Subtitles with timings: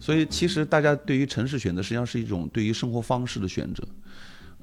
[0.00, 3.86] 所以，其实大家对于城市选择，实际上是一种对于生活方式的选择。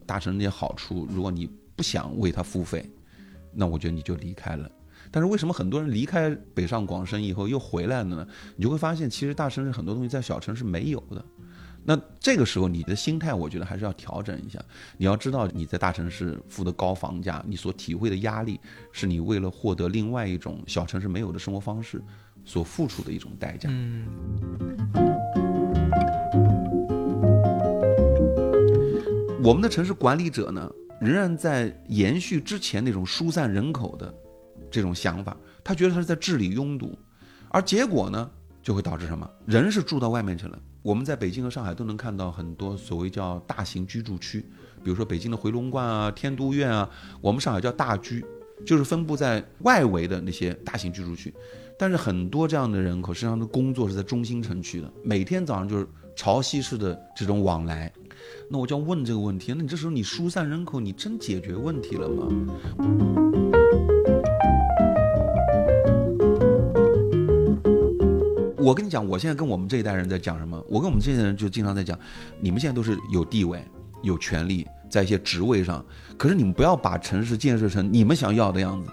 [0.06, 2.90] 大城那些好处，如果你不想为它付费，
[3.54, 4.70] 那我觉得你就离开了。
[5.10, 8.28] 但是为什么很多人离开北上广深以后又回来了呢？
[8.58, 11.24] 你就会发现，其实大城市很多东西在小城市没有的。
[11.90, 14.60] 那这个时候，你的心态，我觉得还是要调整一下。
[14.98, 18.60] 你要知道，你在大城市付的高房价，你所体会的压力，
[18.92, 22.04] 是你为了获得另外一种小城市没有的生活方式
[22.44, 23.70] 所付出的一种代价。
[23.72, 24.06] 嗯，
[29.42, 34.14] 我们的城市管理者呢，仍然在延续之前那种疏散人口的
[34.70, 37.00] 这种想法，他觉得他是在治理拥堵，
[37.48, 38.30] 而结果呢，
[38.62, 39.26] 就会导致什么？
[39.46, 40.60] 人是住到外面去了。
[40.88, 44.40] 我们在北京和上海都能看到很多所谓叫大型居住区，
[44.82, 48.26] 比如说北京的回龙观啊、天都苑啊，我们上海叫大居，
[48.66, 51.34] 就是分布在外围的那些大型居住区。
[51.78, 55.86] 但是很多这样的人口，实际上的工作是在中心城区的，每天早上就是
[56.16, 57.92] 潮汐式的这种往来。
[58.50, 62.30] 那我就要问这个问题：那你这时候你疏散人口，你真解决问题了吗？
[68.68, 70.62] 我跟你讲，我现在跟我们这一代人在讲什么？
[70.68, 71.98] 我跟我们这一代人就经常在讲，
[72.42, 73.64] 你们现在都是有地位、
[74.04, 75.86] 有权利，在一些职位上，
[76.18, 78.92] 可是你们不要把城市建设成你们想要的样子。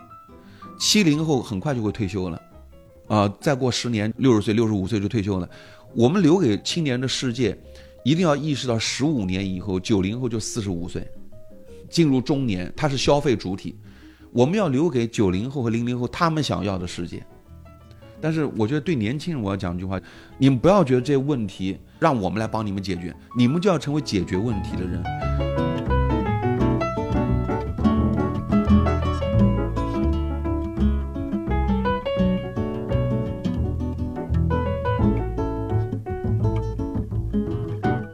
[0.78, 2.40] 七零后很快就会退休了，
[3.08, 5.50] 啊，再过十年，六十岁、六十五岁就退休了。
[5.92, 7.58] 我们留给青年的世界，
[8.04, 11.04] 一定要意识到，十五年以后，九零后就四十五岁，
[11.90, 13.76] 进入中年，他是消费主体。
[14.30, 17.26] 我们要留给九零后和零零后他们想要的世界。
[18.24, 20.00] 但是我觉得对年轻人，我要讲一句话：
[20.38, 25.02] 你们不要觉得这些问题让我们来帮你们解决，你们就要成为解决问题的人。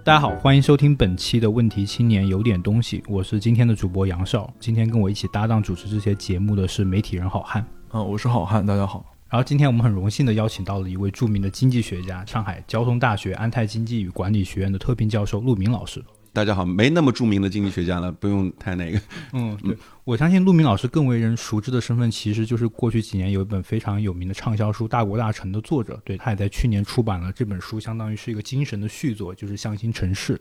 [0.04, 4.53] 大家好，欢迎收听本期的问题青年有点东西，我是今天的主播杨少。
[4.59, 7.65] 今天跟我一起搭档主持这些节目的是媒体人好汉。
[7.92, 9.19] 嗯，我是好汉，大家好。
[9.30, 16.04] 然后今天我们很荣幸的邀请到了一位著名的经济学家，上海交通大学安泰经济与管理学院的特聘教授陆明老师。
[16.32, 19.00] 大家好，没那么著名的经济学家了，不用太那个。
[19.32, 19.76] 嗯，对。
[20.05, 26.00] 我相信陆明老师更为人熟知的身份，其实就是过去几年有一本非常有名的畅销书《大国大城》的作者。
[26.05, 30.37] 对他也在去年出版了这本书，相当于是一个精神的续作，就是《向心城市》。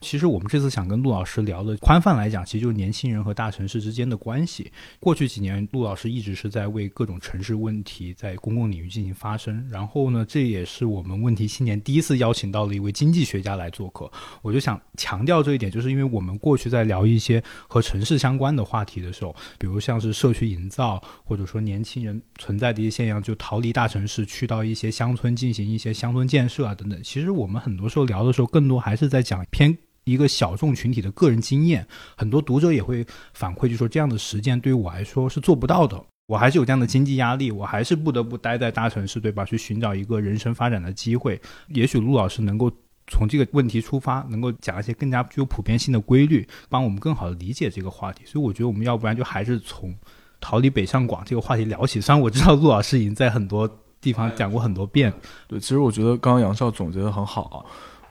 [0.00, 4.70] 其实我们这次想跟陆老师聊的，宽泛来讲，其实就是年轻人和大城市之间的关系。
[4.98, 9.64] 过去几年，陆老师一直是在为各种城市问题在公共领域进行发声。
[9.70, 14.10] 然后呢，这也是我们问题青年第一次邀请到了一位经济学家来做客。
[14.42, 27.02] 我就想强调这一点，就是因为我们过去在聊一些和城市相关的话题的时候，比如像是社区营造，或者说年轻人存在的一些现象，就逃离大城市，去到一些乡村进行一些乡村建设啊等等。
[27.02, 29.74] 其实我们很多时候聊的时候，更多还是在讲偏
[30.04, 31.86] 一个小众群体的个人经验。
[32.16, 36.04] 很多读者也会反馈，就说这样的实践对于我来说是做不到的。
[36.26, 39.44] 我还是有这样的经济压力，我还是不得不待在大城市，对吧？
[39.44, 41.38] 去寻找一个人生发展的机会。
[41.68, 42.72] 也许陆老师能够
[43.06, 48.24] 从这个问题出发，能够讲一些更加具有普遍性的规律，帮我们更好的理解这个话题。
[48.24, 49.94] 所以我觉得我们要不然就还是从
[50.40, 52.00] 逃离北上广这个话题聊起。
[52.00, 53.68] 虽然我知道陆老师已经在很多
[54.00, 55.12] 地方讲过很多遍，
[55.46, 57.58] 对，其实我觉得刚刚杨少总结的很好啊。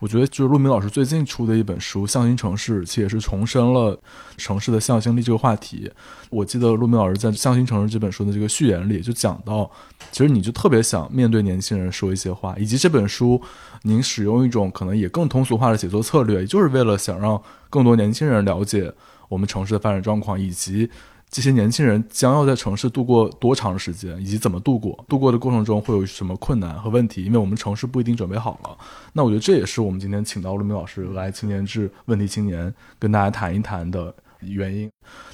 [0.03, 3.97] 我觉得就是陆明老师最近出的一本书《向心城市》，其实也是重申了
[4.36, 5.90] 城市的向心力这个话题。
[6.30, 9.72] 我记得陆明老师在《向心城市》这本书的这个序言里就讲到，
[10.12, 13.42] 其实你就特别想面对年轻人说一些话，以及这本书
[13.84, 18.94] 您使用一种可能也更通俗化的写作策略，就是为了想让更多年轻人了解
[19.30, 20.90] 我们城市的发展状况，以及。
[21.33, 25.03] 这些年轻人将要在城市度过多长时间，以及怎么度过？
[25.09, 27.25] 度过的过程中会有什么困难和问题？
[27.25, 28.77] 因为我们城市不一定准备好了。
[29.13, 34.88] 那我觉得这也是我们今天请到陆明老师来青年志问题青年跟大家谈一谈的原因。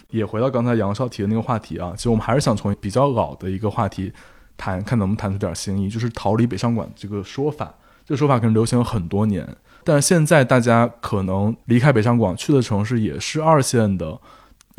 [0.10, 4.14] 也回到刚才杨少提的那个话题啊，其实我们还是想从比较老的一个话题
[4.56, 7.76] 谈，看能不能谈出点新意，就是逃离北上广这个说法。
[8.06, 9.46] 这个说法可能流行了很多年，
[9.84, 14.18] 但是现在大家可能离开北上广去的城市也是二线的。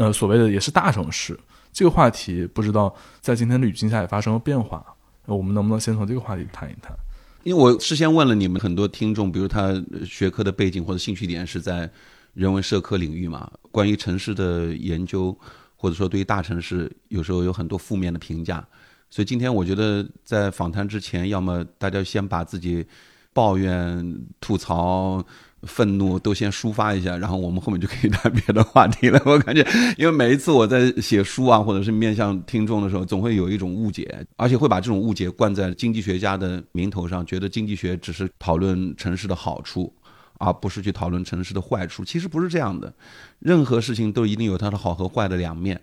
[0.00, 1.38] 呃，所谓的也是大城市，
[1.75, 4.82] 这个话题不知道在今天的语境下也发生了变化。
[5.26, 6.97] 我们能不能先从这个话题谈一谈？
[7.43, 9.75] 因为我事先问了你们很多听众，比如他
[10.06, 11.91] 学科的背景或者兴趣点是在
[12.32, 15.38] 人文社科领域嘛，关于城市的研究，
[15.76, 18.67] 或者说对于大城市有时候有很多负面的评价。
[19.11, 22.87] 所以今天我觉得在访谈之前，要么大家先把自己
[23.35, 25.23] 抱怨、吐槽。
[25.62, 29.21] 愤怒都先抒发一下，然后我们后面就可以谈别的话题了。
[29.27, 29.67] 我感觉，
[29.99, 39.93] 因为每一次我在写书啊，或者是面向听众的时候，总会有一种误解，而且会把这种误解灌在经济学家的名头上，觉得经济学只是讨论城市的好处，
[40.39, 42.05] 而不是去讨论城市的坏处。
[42.05, 42.93] 其实不是这样的，
[43.39, 45.81] 任何事情都一定有它的好和坏的两面。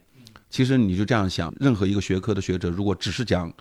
[0.49, 3.51] 其实你就这样想，任何一个学科的学者，如果只是讲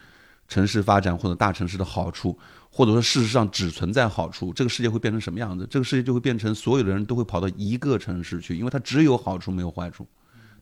[0.49, 2.39] 城市发展或者大城市的好处，
[2.77, 5.67] 或者说事实上只存在好处，这个世界会变成什么样子？
[5.71, 10.07] 这个世界就会变成所有的人都会跑到一个城市去，因为它只有好处没有坏处，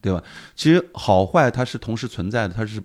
[0.00, 0.22] 对吧？
[0.54, 2.80] 其实好坏它是同时存在的，它是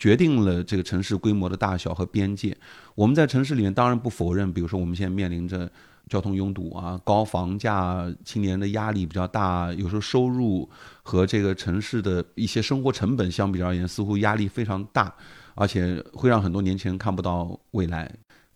[0.00, 2.56] 决定了这个城市规模的大小和边界。
[2.96, 5.70] 我们在城市里面当然不否认，比如说我们现在面临着
[6.08, 10.68] 交通拥堵啊、高房价、青年的压力比较大，有时候收入
[11.04, 15.14] 和这个城市的一些生活成本相比而言，似乎压力非常大，
[15.54, 18.12] 而且会让很多年轻人看不到未来。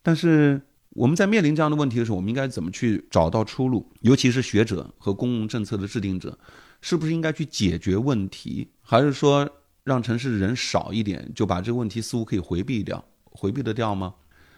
[0.06, 3.90] 但是我们在面临这样的问题的时候，我们应该怎么去找到出路？
[4.02, 6.38] 尤其是学者和公共政策的制定者，
[6.80, 9.50] 是不是应该去解决问题，还是说
[9.82, 13.04] 让城市人少一点，就把这个问题似乎可以回避掉？
[13.24, 14.14] 回避得掉吗？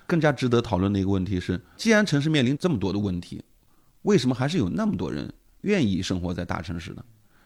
[0.06, 3.42] 更加值得讨论的一个问题是：既然城市面临这么多的问题，
[4.02, 7.02] 为什么还是有那么多人愿意生活在大城市呢？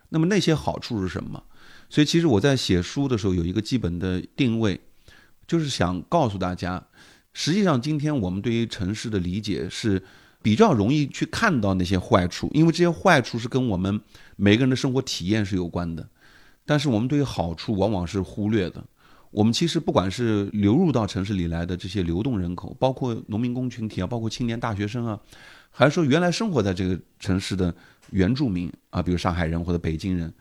[0.09, 1.41] 那么那些好处是什么？
[1.89, 4.81] 所以，其实我在写书的时候有一个基本的定位，
[5.47, 6.85] 就是想告诉大家。
[7.35, 10.03] 实际上，今天我们对于城市的理解是
[10.43, 14.01] 比较容易去看到那些坏处，因为这些坏处是跟我们
[14.37, 16.07] 每个人的生活体验是有关的。
[16.67, 18.85] 但是，我们对于好处往往是忽略的。
[19.31, 25.19] 我们其实不管是流入到城市里来的这些流动人口，包括农民工群体啊，包括青年大学生啊，
[25.71, 27.75] 还是说原来生活在这个城市的
[28.11, 30.33] 原住民啊，比如上海人或者北京人。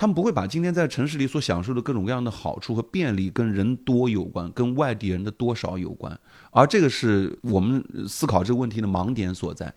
[0.00, 6.18] 他们不会把今天在城市里所享受的各种各样的好处和便利跟人多有关，跟外地人的多少有关，
[6.50, 9.70] 而这个是我们思考这个问题的盲点所在。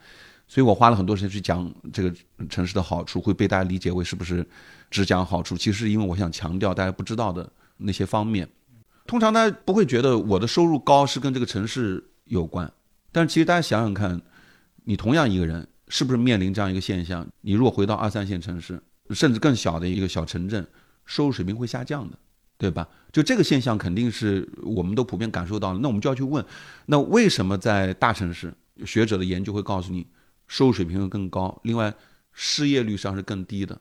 [0.48, 2.16] 所以我花了很多时间去讲这个
[2.48, 4.48] 城市的好处，会被大家理解为是不是
[4.90, 5.58] 只讲好处？
[5.58, 8.48] 其实因为我想强调大家不知道的那些方面。
[9.06, 12.72] 通常大家不会觉得我的收入高是跟这个城市有关，
[13.12, 14.22] 但是其实大家想想看，
[14.86, 17.28] 你同样一个人是不是面临这样一个现象？
[17.42, 18.81] 你如果回到二三线城市。
[19.10, 20.66] 甚至更小的一个小城镇，
[21.06, 22.18] 收入水平会下降的，
[22.58, 22.88] 对吧？
[23.12, 25.80] 就这个现象肯定是我们都普遍感受到了。
[25.80, 26.44] 那我们就要去问，
[26.86, 28.54] 那为什么在大城市，
[28.86, 30.08] 学者的研究会告诉你
[30.48, 31.94] 收入水平会更高，另外
[32.32, 33.80] 失业率上是更低的？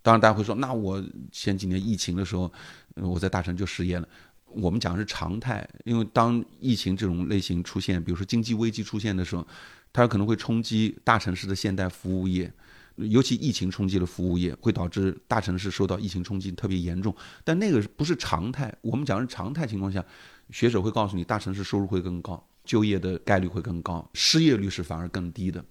[0.00, 2.50] 当然，大家会说，那我前几年疫情的时候，
[2.96, 4.08] 我在大城就失业了。
[4.46, 9.46] 我们讲的是常态，因为当疫情这种类型出现，比如说经济危机出现的时候，
[9.92, 12.52] 它可能会冲击大城市的现代服务业。
[12.96, 17.14] 尤其疫情冲击了服务业，会导致大城市受到疫情冲击特别严重。
[17.44, 18.74] 但那个不是常态。
[18.82, 20.04] 我们讲是常态情况下，
[20.50, 25.64] 学者会告诉你，大城市收入会更高，就业的概率会更高，失业率是反而更低的。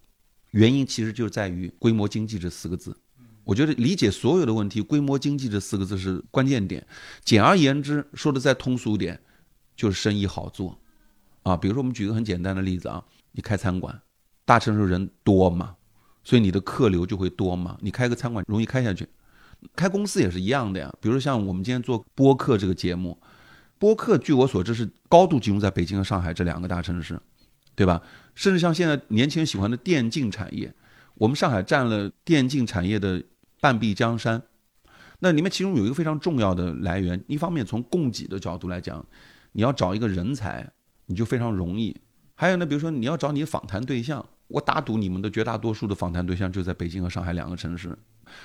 [0.52, 2.98] 原因其实就在于规模经济这四个字。
[3.44, 6.86] 我觉得理解所有的问题，规模经济这四个字是关键点。
[7.24, 9.20] 简而言之，说的再通俗点，
[9.76, 10.80] 就是生意好做。
[11.44, 14.00] 啊，比如说我们举个很简单的例子啊，你开餐馆，
[14.46, 15.76] 大城市人多嘛？
[16.24, 17.78] 所以你的客流就会多嘛？
[17.82, 19.08] 你开个餐馆容易开下去，
[19.76, 20.94] 开公司也是一样的呀。
[21.02, 23.20] 比如像我们今天做播客这个节目，
[23.80, 27.20] 播客据我所知是高度集中在北京和上海这两个大城市，
[27.76, 28.02] 对吧？
[28.36, 30.74] 甚至像现在年轻人喜欢的电竞产业，
[31.16, 33.24] 我们上海占了电竞产业的
[33.60, 34.44] 半壁江山。
[35.20, 39.04] 那里面其中有一个非常重要的来源，一方面从供给的角度来讲，
[39.54, 40.72] 你要找一个人才，
[41.08, 41.96] 你就非常容易。
[42.36, 44.24] 还有呢，比如说你要找你的访谈对象。
[44.52, 47.98] 我打赌你们的绝大多数的访谈对象就在北京和上海两个城市，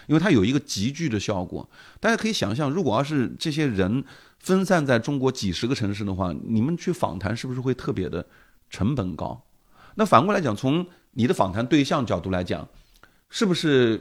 [0.06, 1.68] 因为它有一个集聚的效果。
[1.98, 4.04] 大家可以想象，如果要是这些人
[4.38, 8.24] 分散在中国几十个城市的话，你们去访谈是不是会特别的
[8.70, 9.44] 成本高？
[9.96, 12.68] 那反过来讲，从你的访谈对象角度来讲，
[13.28, 14.00] 是不是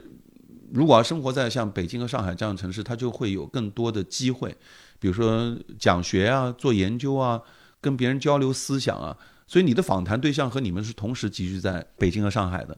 [0.72, 4.56] 如果要生活在像北京和上海这样的城市，他就会有更多的机会，
[4.98, 7.40] 比如说讲学啊、做研究啊、
[7.80, 9.16] 跟别人交流思想啊？
[9.46, 12.76] 所以你的访谈对象和你们是同时集聚在北京和上海的。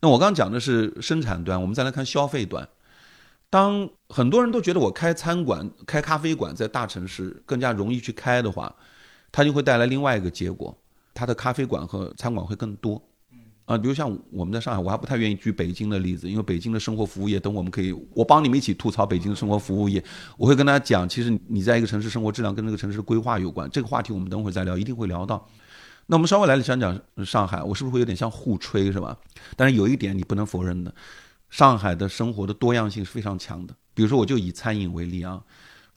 [0.00, 2.68] 那我刚刚讲的是生产端，我们再来看消费端。
[3.48, 8.74] 当很多人都觉得我开餐馆、开咖啡馆在大城市更加容易去开的话，
[9.32, 10.76] 它就会带来另外一个结果：
[11.12, 13.02] 它的咖啡馆和餐馆会更多。
[13.66, 20.02] 啊，比如像我们在上海，我还不太愿意举北京的例子，因为北京的生活服务业，等我们可以，我帮你们一起吐槽北京的生活服务业。
[20.36, 23.70] 我会跟大家讲，其实你在一个城市生活质量跟这个城市规划有关。
[23.70, 25.46] 这个话题我们等会儿再聊，一定会聊到。
[26.10, 29.16] 那我们稍微来讲讲上海，我是不是会有点像互吹，是吧？
[29.54, 30.92] 但是有一点你不能否认的，
[31.50, 33.72] 上海的生活的多样性是非常强的。
[33.94, 35.40] 比如说，我就以餐饮为例啊，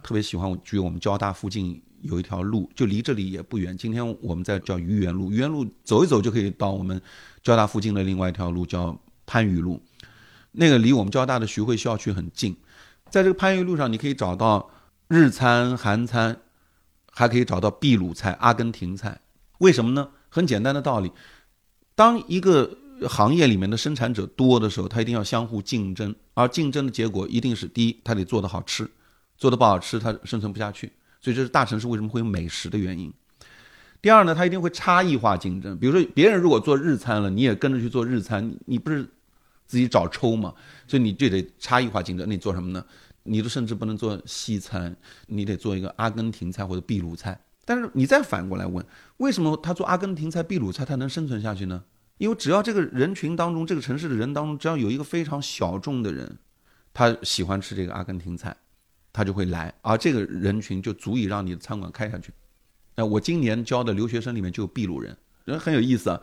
[0.04, 3.76] 特别喜欢举我们交大附近有一条路，就离这里也不远。
[3.76, 7.02] 今天我们在叫愚园路，愚园路走一走就可以到我们
[7.42, 9.82] 交大附近的另外一条路，叫番禺路。
[10.52, 12.56] 那个离我们交大的徐汇校区很近，
[13.10, 14.70] 在这个番禺路上，你可以找到
[15.08, 16.38] 日餐、韩餐，
[17.10, 19.22] 还可以找到秘鲁菜、阿根廷菜。
[19.60, 20.10] 为什么呢？
[20.30, 21.12] 很简单的道理，
[21.96, 28.90] 当一个行业里面的生产者多的时候，他一定要相互竞争，而竞争的结果一定是第一，他得做得好吃，
[29.38, 30.92] 做得不好吃，他生存不下去。
[31.22, 33.14] 所以这是大城市为什么会有美食的原因。
[34.02, 35.78] 第二呢，它一定会差异化竞争。
[35.78, 39.08] 比如说，别人如果做日餐了，你也跟着去做日餐，你不是
[39.66, 40.54] 自己找抽嘛？
[40.86, 42.28] 所以你就得差异化竞争。
[42.28, 42.84] 那你做什么呢？
[43.24, 44.94] 你都甚至不能做西餐，
[45.28, 47.40] 你得做一个阿根廷菜或者秘鲁菜。
[47.66, 48.86] 但是你再反过来问，
[49.18, 51.84] 为什么他做阿根廷菜、秘鲁菜，他能生存下去呢？
[52.18, 56.38] 因为只要这个人群当中，这个城市的人当中，只要有一个非常小众的人，
[56.94, 58.56] 他喜欢吃这个阿根廷菜，
[59.12, 62.32] 他就会来，而这个人群就足以让你的餐馆开下去。
[62.96, 66.22] 那我今年教的留学生里面就有秘鲁人，人很有意思啊。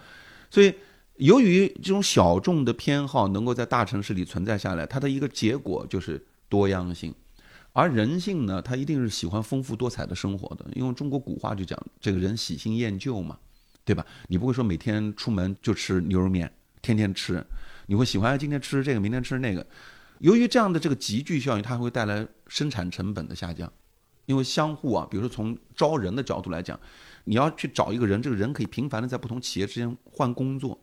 [0.51, 0.73] 所以，
[1.17, 7.15] 由于这种小众的偏好能够在大城市里存在下来，它的一个结果就是多样性。
[7.73, 13.39] 而人性呢，他一定是喜欢丰富多彩的生活的，因为中国古话就讲这个人喜新厌旧嘛，
[13.85, 14.05] 对吧？
[14.27, 17.45] 你不会说每天出门就吃牛肉面，天天吃，
[17.87, 19.65] 你会喜欢今天吃这个，明天吃那个。
[20.19, 23.73] 由于这样的这个集聚效应，它会带来生产成本的下降，
[24.27, 26.79] 因为相互啊，比如说从招人的角度来讲，
[27.25, 30.79] 你要去找一个人，这个人可以频繁的在不同企业之间换工作，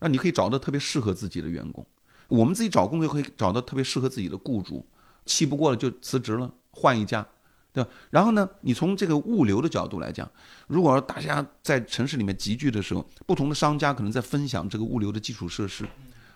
[0.00, 1.86] 那你可以找到特别适合自己的员工。
[2.26, 4.84] 我们自己找工作可以找到特别适合自己的雇主。
[5.24, 7.26] 气不过了就辞职了，换一家，
[7.72, 7.90] 对吧？
[8.10, 10.30] 然后呢，你从这个物流的角度来讲，
[10.66, 15.86] 如果说大家在城市里面集聚的时候，不同的商家可能在分享这个物流的基础设施。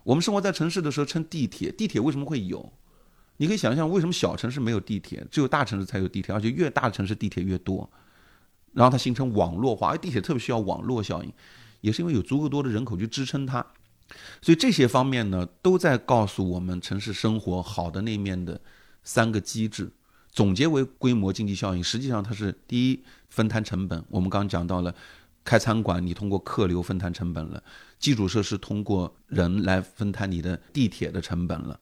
[0.05, 2.73] 我们生活在城市的时候，乘地铁，地铁为什么会有？
[3.39, 7.91] 你可以想象，为什么小城市没有地铁，只有大城市才有地铁，而且越大的城市地铁越多，
[8.73, 11.33] 然后它形成网络化，而地铁特别需要网络效应，
[11.81, 13.67] 也是因为有足够多的人口去支撑它。
[14.43, 18.61] 所以这些方面呢，都在告诉我们城市生活好的那面的。
[19.09, 19.89] 三个机制
[20.33, 24.05] 总结为规模经济效应，实际上它是第一分摊成本。
[24.11, 24.93] 我们刚讲到了
[25.45, 27.63] 开餐馆，你通过客流分摊成本了；
[28.01, 31.79] 基础设施通过人来分摊你的地铁的成本了。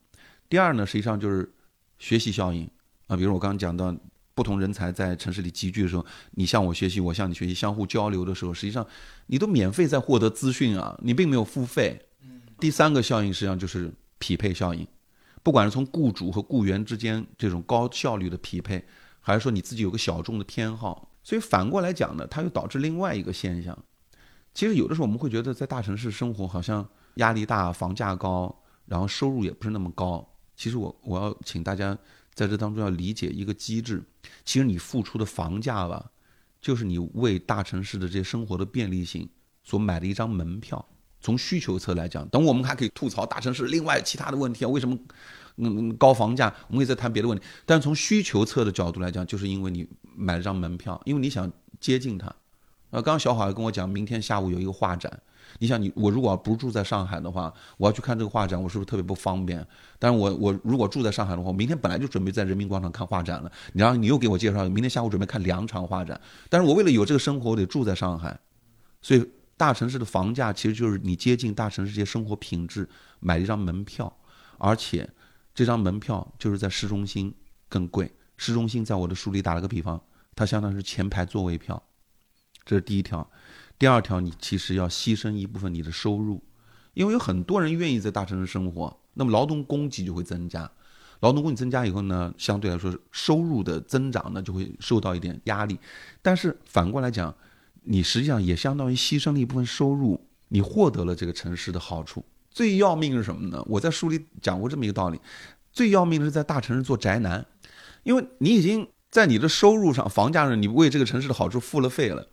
[0.51, 1.51] 第二呢，实际上就是
[1.99, 2.69] 学习效应
[3.07, 3.97] 啊，比如我刚刚讲到
[4.35, 8.87] 不同人才在城市里集聚的时候，你向我学习，我向你学习，相互交流的时候，实际上
[9.29, 12.05] 你都免费在获得资讯啊，你并没有付费。
[12.59, 14.87] 第三个效应实际上就是匹配效应。
[15.43, 18.83] 不管是从雇主和雇员之间这种高效率的匹配，
[19.21, 23.79] 还是说你自己有个小众的偏好，所以反过来讲呢，它又导致另外一个现象。
[24.55, 30.27] 其实有的时候我们会觉得在大城市生活好像压力大、房价高，然后收入也不是那么高。
[30.57, 31.99] 其实我我要请大家
[32.33, 34.03] 在这当中要理解一个机制，
[34.45, 36.11] 其实你付出的房价吧，
[36.61, 39.29] 就是你为大城市的这些生活的便利性
[39.63, 40.89] 所买的一张门票。
[41.25, 44.95] 从需求侧来讲，等我们还可以吐槽大城市另外其他的问题啊，为什么
[45.57, 46.55] 嗯高房价？
[46.69, 47.43] 我们可以再谈别的问题。
[47.65, 51.51] 但从需求侧的角度来讲，就是因为你买了张门票，因为你想
[51.81, 52.27] 接近它。
[52.27, 55.11] 啊，刚刚小华跟我讲，明天下午有一个画展。
[55.61, 59.67] 你想，你我如果不住在上海的话，我要去看这个画展，我是不是特别不方便？
[59.99, 63.51] 但是我我如果住在上海的话，我明天本来就准备在人民广场看画展了。
[63.73, 66.21] 然后你又给我介绍，明天下午准备看两场画展。
[66.51, 68.39] 但是我为了有这个生活，我得住在上海，
[69.01, 69.27] 所以。
[69.57, 72.89] 大城市的房价其实就是你接近大城市这些生活品质
[73.21, 74.19] 买一张门票，
[74.59, 75.09] 而且
[75.55, 77.35] 这张门票就是在市中心
[77.69, 78.11] 更贵。
[78.37, 80.03] 市中心在我的书里打了个比方，
[80.35, 81.81] 它相当于是前排座位票，
[82.65, 83.31] 这是第一条。
[83.79, 86.43] 第二条，你其实要牺牲一部分你的收入，
[86.95, 90.69] 因为有很多人愿意在大城市生活，那么劳动供给就会增加。
[91.21, 95.79] 劳动供给增加以后呢，相对来说收入的增长呢就会受到一点压力。
[96.21, 97.35] 但是反过来讲，
[97.85, 102.25] 你实际上也相当于牺牲了一部分收入，你获得了这个城市的好处。
[102.51, 103.63] 最要命是什么呢？
[103.67, 105.21] 我在书里讲过这么一个道理：
[105.73, 107.45] 最要命的是在大城市做宅男，
[108.05, 112.27] 因为你已经在你的收入上、房价上，你为这个城市的好处付了费了。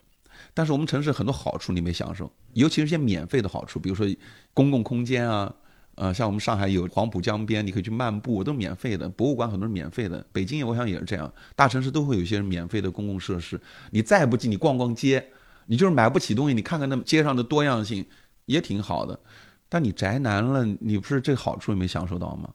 [0.54, 4.06] 但是我们城市很多好处你没享受，尤其是些免费的好处，比如说
[4.54, 5.54] 公共空间啊，
[5.96, 10.26] 呃，像我们上海有黄浦江边，你可以去漫步，都免费的；博物馆很多是免费的。
[10.32, 13.60] 北京我想也是这样，大城市都会有一些免费的公共设施。
[13.92, 15.26] 你再不济，你逛逛街。
[15.72, 18.06] 你就是买不起东西，你看看那街上的多样性
[18.46, 19.18] 也挺好的，
[19.70, 22.50] 但你宅男了，你不是这好处也没享受到吗？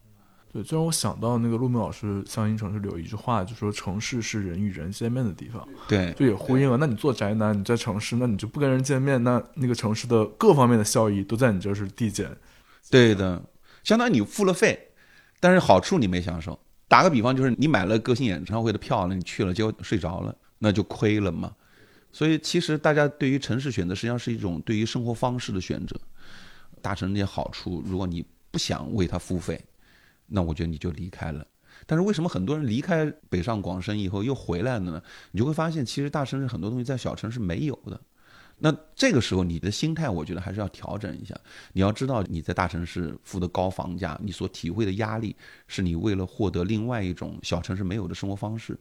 [0.52, 5.66] 对，就让我想到那个陆明老师《相亲城市》里有一句话，就说城市是人与人见面的地方。
[5.88, 6.76] 对，就也呼应了。
[6.76, 12.30] 那你做宅男，你在城市，那你就不跟人见面，那那个城市的各方面的效益都在你这是递减。
[12.90, 13.42] 对的，
[13.82, 14.78] 相当于你付了费，
[15.40, 16.58] 但是好处你没享受。
[16.86, 20.36] 打个比方，就是你买了个性演唱会的票那，你去了，结果睡着了。
[20.58, 21.50] 那就亏了嘛。
[22.16, 25.94] 所以其实大家对于城市选择，实际上是一种对于生活方式的选择。
[26.80, 29.62] 大城这些好处，如果你不想为它付费，
[30.28, 31.46] 那我觉得你就离开了。
[31.84, 35.02] 但是为什么很多人离开北上广深以后又回来了呢？
[35.32, 38.00] 你就会发现，其实大城市很多东西在小城市没有的。
[38.60, 41.38] 那这个时候你的心态，我觉得还是要调整一下。
[41.74, 45.36] 你要知道，你在大城市付的高房价，你所体会的压力，
[45.68, 48.74] 是你为了获得另外一种小城市没有的生活方式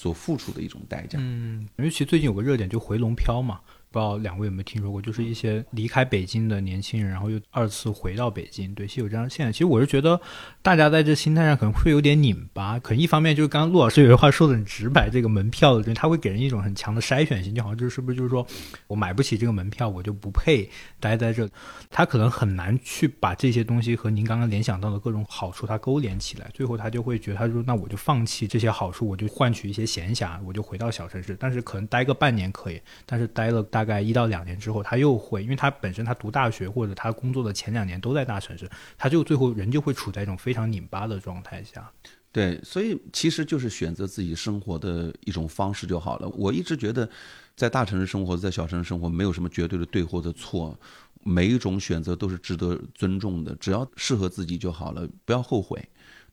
[0.00, 1.18] 所付出的一种代价。
[1.20, 3.60] 嗯，尤其最近有个热点，就回笼漂嘛。
[3.92, 9.52] 不知道两位有没有听说过，就是一些离开北京的年轻人，然后又二次回到北京，对，是有这样现象。
[9.52, 10.20] 其实我是觉得，
[10.62, 12.78] 大家在这心态上可能会有点拧巴。
[12.78, 18.46] 可能一方面就是刚刚陆老师有句话说的很直白，这个门票的，他会给人一种很强的筛选性，就好像就是不是就是说
[18.86, 20.70] 我买不起这个门票，我就不配
[21.00, 21.48] 待在这。
[21.90, 26.48] 他可能很难去把这些东西和您刚刚联想到的各种好处，他勾连起来。
[26.54, 31.36] 最后他就会觉得，他说那我就放弃这些好处，我就换取一些闲暇，我就回到小城市。
[31.40, 33.79] 但是可能待个半年可以，但是待了大。
[33.80, 38.68] 大概一到两年之后，他又会，因为他本身他读大学或者他工作的前两年都在大城市，
[38.98, 41.90] 他就最后人就会处在一种非常拧巴的状态下。
[42.30, 46.28] 对，所以其实就是选择自己生活的一种方式就好了。
[46.28, 47.08] 我一直觉得，
[47.56, 50.78] 在大城市生活，在小城市生活，没有什么绝对的对或者错，
[51.24, 55.82] 每一种选择都是值得尊重的，只要适合自己就好了，不要后悔，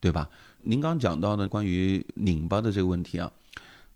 [0.01, 0.29] 对吧？
[0.63, 3.31] 您刚讲到的关于拧巴的这个问题啊，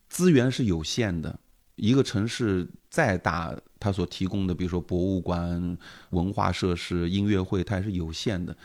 [0.07, 1.37] 资源是有限的。
[1.81, 5.75] 一个城市再大，它所提供的，比如说博物馆、
[6.11, 8.55] 文化设施、音乐会，它也是有限的。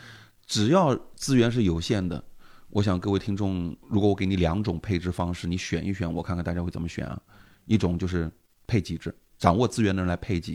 [0.45, 2.23] 只要资源是有限的，
[2.69, 7.19] 我想各位听众，如果我给你两种配置方式，你选一选，我看看大家会怎么选啊？
[7.65, 8.31] 一种就是
[8.67, 10.53] 配给制，掌握资源的人来配给；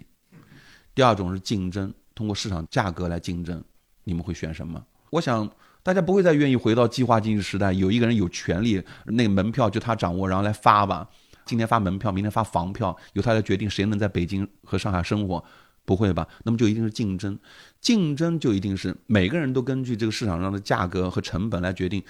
[0.95, 3.61] 第二种是竞争，通过市场价格来竞争。
[4.05, 4.81] 你们会选什么？
[5.11, 5.51] 我想
[5.83, 11.11] 大家不会再愿意回到计划经济时代，有一个人有权利，那个门票就他掌握，然后来发吧。
[11.45, 15.45] 今天发门票，明天发房票，由他来决定谁能在北京和上海生活，
[15.85, 16.27] 不会吧？
[16.45, 17.39] 那么就一定是竞争，
[17.81, 22.03] 竞争就一定是每个人都根据这个市场上的价格和成本来决定，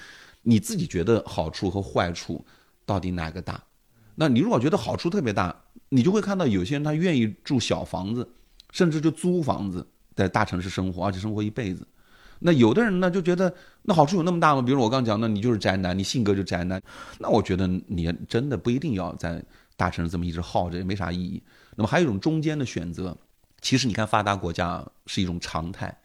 [0.43, 2.45] 你自己觉得好处和坏处
[2.85, 3.63] 到底哪个大？
[4.15, 5.55] 那你如果觉得好处特别大，
[5.89, 8.27] 你就会看到有些人他愿意住小房子，
[8.71, 11.87] 甚至就租房子在大城市生活，而且生活一辈子。
[12.45, 13.53] 那有的人呢就觉得
[13.83, 14.61] 那好处有那么大吗？
[14.61, 16.81] 比如我刚讲，那你就是宅男，你性格就宅男，
[17.19, 19.41] 那我觉得你真的不一定要在
[19.77, 21.41] 大城市这么一直耗着，也没啥意义。
[21.75, 23.17] 那么还有一种中间的选择，
[23.61, 25.97] 其实你看发达国家是一种常态。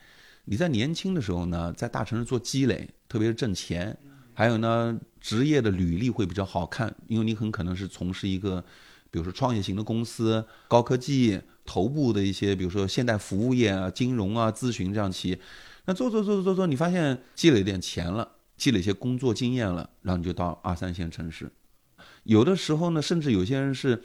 [0.44, 3.98] 你在年轻的时候呢，在大城市做积累，特别是挣钱，
[4.32, 8.64] 还有呢职业的履历会比较好看，因为你很可能是从事一个，
[9.10, 15.38] 比如说创业型的公司、高科技、头部的一些，比如说现代服务业啊、金融啊、咨询这样企业。
[15.88, 21.50] 那做做做做做，你发现积累点钱了，积累一些工作经验了，然后你就到二三线城市。
[22.24, 23.98] 有的时候呢，甚至有些人是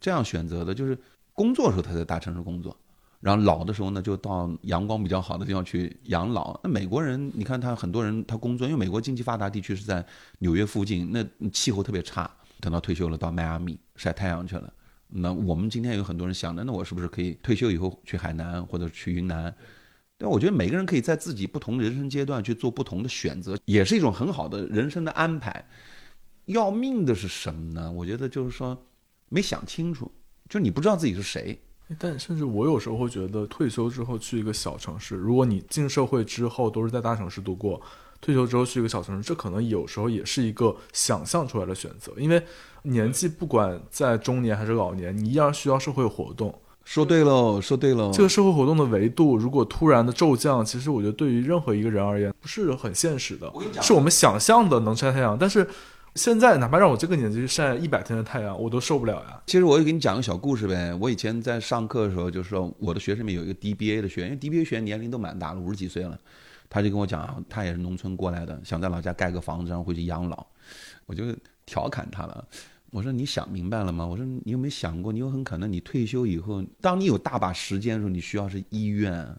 [0.00, 0.96] 这样选择的，就是
[1.32, 2.76] 工作的时候他在大城市工作，
[3.18, 6.56] 然后老的时候呢就到阳光比较好的地方去养老。
[6.62, 10.06] 那美国人，你看他很多人他工作，因为美国经济发达地区是在
[10.38, 14.72] 纽约附近，那气候特别差，等到退休了到迈阿密晒太阳去了。
[15.08, 19.52] 那我们今天有很多人想的，那我是不是可以退休以后去海南或者去云南？
[20.18, 25.66] 对，我觉得每个人可以在自己不同的人生阶段去做不同的选择，也是一种很好的人生的安排。
[26.46, 27.90] 要命的是什么呢？
[27.90, 28.80] 我觉得就是说，
[29.28, 30.12] 没想清楚，
[30.48, 31.60] 就你不知道自己是谁。
[31.98, 37.80] 但甚至我有时候会觉得，退休之后去一个小城市，如果你进社会之后都是在大城市度过，
[38.20, 42.12] 退休之后去一个小城市，这可能有时候也是一个想象出来的选择。
[42.16, 42.42] 因为
[42.82, 46.58] 年纪不管在中年还是老年，你一样需要社会活动。
[46.84, 48.10] 说对喽，说对喽。
[48.12, 53.50] 这个社会活动的维度如果突然的骤降，其实我觉得对于任何一个人而言不是很现实的。
[53.52, 55.66] 我跟你讲是我们想象的能晒太阳，但是
[56.14, 59.42] 现在哪怕让我这个年纪去晒一百天的太阳，我都受不了呀。
[59.46, 60.94] 其实我也给你讲个小故事呗。
[61.00, 66.18] 我以前在上课的时候，就是说我的学生里面有一个 DBA 的学员，因为 DBA 学员年龄都蛮大了，五十几岁了，
[66.68, 70.46] 他就跟我讲，他也是农村过来的，想在老家盖个房子，然后回去养老。
[71.06, 71.24] 我就
[71.66, 72.44] 调侃他了。
[72.94, 74.06] 我说你想明白了吗？
[74.06, 79.36] 我说你有没有想过，你有很可能你退休以后，当你有大把时间的时候，你需要是医院。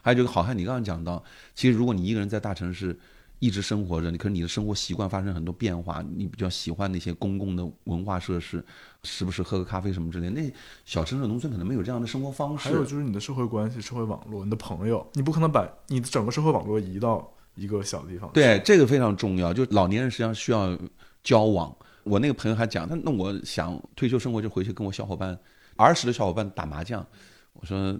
[0.00, 1.20] 还有这个好汉，你刚刚讲到，
[1.56, 2.96] 其实如果你一个人在大城市
[3.40, 8.64] 一直生活着，你可能你的生活习惯发生很多变化，你比较喜欢那些公共的文化设施，
[9.02, 10.30] 时不时喝个咖啡什么之类。
[10.30, 10.48] 那
[10.84, 12.68] 小城市农村可能没有这样的生活方式。
[12.68, 18.30] 还有就是你的社会关系、社会网络、你的朋友，你不可能把你的整个社会网络移到一个小地方。
[18.32, 19.52] 对，这个非常重要。
[19.52, 20.78] 就老年人实际上需要
[21.24, 21.76] 交往。
[22.04, 25.38] 我那个朋友还讲，他那我想退休生活就回去跟我小伙伴，
[25.76, 27.06] 儿时的小伙伴打麻将。
[27.52, 27.98] 我说，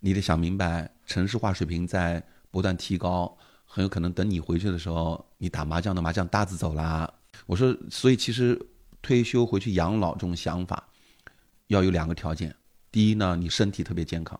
[0.00, 7.12] 你得想明白，城市化水平在不断提高，很有可能等你回去的时候，你打麻将的麻将搭子走啦。
[7.46, 8.60] 我说，所以其实
[9.00, 10.88] 退休回去养老这种想法，
[11.66, 12.54] 要有两个条件：
[12.90, 14.38] 第一呢，你身体特别健康；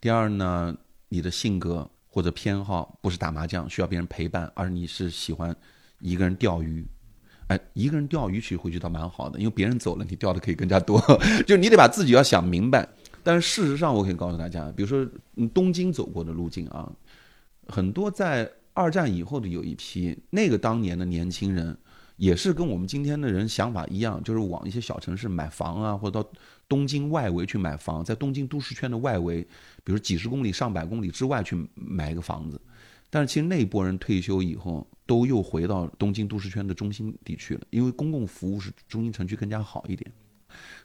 [0.00, 0.76] 第二呢，
[1.08, 5.54] 你的性格或者偏好不是打麻将需要别人陪伴，而你是喜欢
[6.00, 6.84] 一个人钓鱼。
[7.50, 11.00] 哎，一个人钓鱼其实回去倒蛮好的，因为别人走了，你钓的可以更加多。
[11.44, 12.88] 就是你得把自己要想明白。
[13.24, 15.04] 但是事实上，我可以告诉大家，比如说
[15.52, 16.88] 东京走过的路径啊，
[17.66, 21.76] 很多在二战以后的有一批那个当年的年轻人，
[22.16, 26.30] 也是跟我们今天的人想法一样，就是往一些小城市买房啊，或者到
[26.68, 29.42] 东京外围去买房，在东京都市圈的外围，
[29.82, 32.60] 比如几十公里、上百公里之外去买一个房子。
[33.12, 40.08] 但是其实那一波人退休以后，都又回到东京都市圈的中心地区了，因为公共服务是中心城区更加好一点。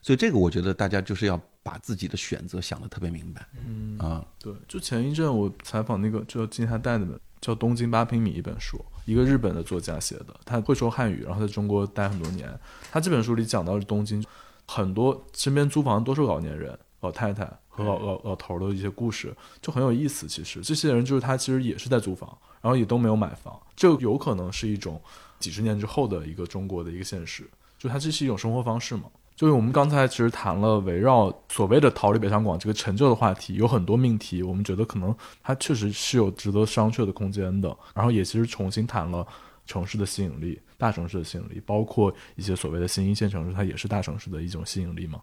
[0.01, 3.47] 所以这个我觉得大家就是要把自己的选择想得特别明白。
[3.63, 12.49] 嗯啊，对，就前一阵我采访那个就金海带的本叫《东京八平米》一本书，一个日本的作家写的，他会说汉语，然后在中国待很多年。
[12.91, 14.25] 他这本书里讲到东京
[14.65, 17.47] 很多身边租房都是老年人、老太太。
[17.75, 20.27] 和老老老头的一些故事就很有意思。
[20.27, 23.59] 其实这些人就是他，其实也是在租房，然后也都没有买房。
[23.75, 25.01] 这有可能是一种
[25.39, 27.49] 几十年之后的一个中国的一个现实。
[27.77, 29.03] 就它这是一种生活方式嘛？
[29.35, 37.75] 就是我们刚才其实谈了围绕所谓的逃离北上广这个陈旧的话题，有很多命题，我们觉得可能它确实是有值得商榷的空间的。
[37.93, 39.27] 然后也其实重新谈了
[39.65, 45.19] 城市的吸引力，大城市的吸引力，包括一些所谓的新一线城市，它也是大城市的一种吸引力嘛。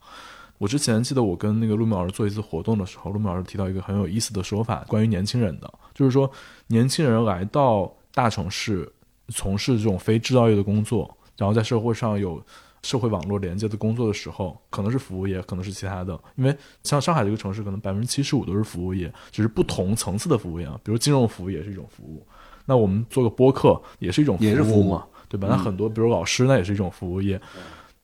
[0.63, 6.31] 我之前记得我跟那个陆明老师做一次活动的时候，陆明老师提到一个很有意思的说法，关于年轻人的，就是说
[6.69, 8.89] 年轻人来到大城市
[9.31, 12.41] 从事这种非制造业的工作，然后在社会上有
[12.85, 16.17] 社会网络连接的工作的时候，可能是服务业，可能是其他的。
[16.37, 22.25] 因为像上海这个城市，可能百分之七十五都是服务业，只是不同层次的服务业啊，比如金融服务也是一种服务。
[22.67, 25.49] 那我们做个播客也是一种也是服务嘛，对吧？
[25.51, 27.41] 那很多比如老师，那也是一种服务业。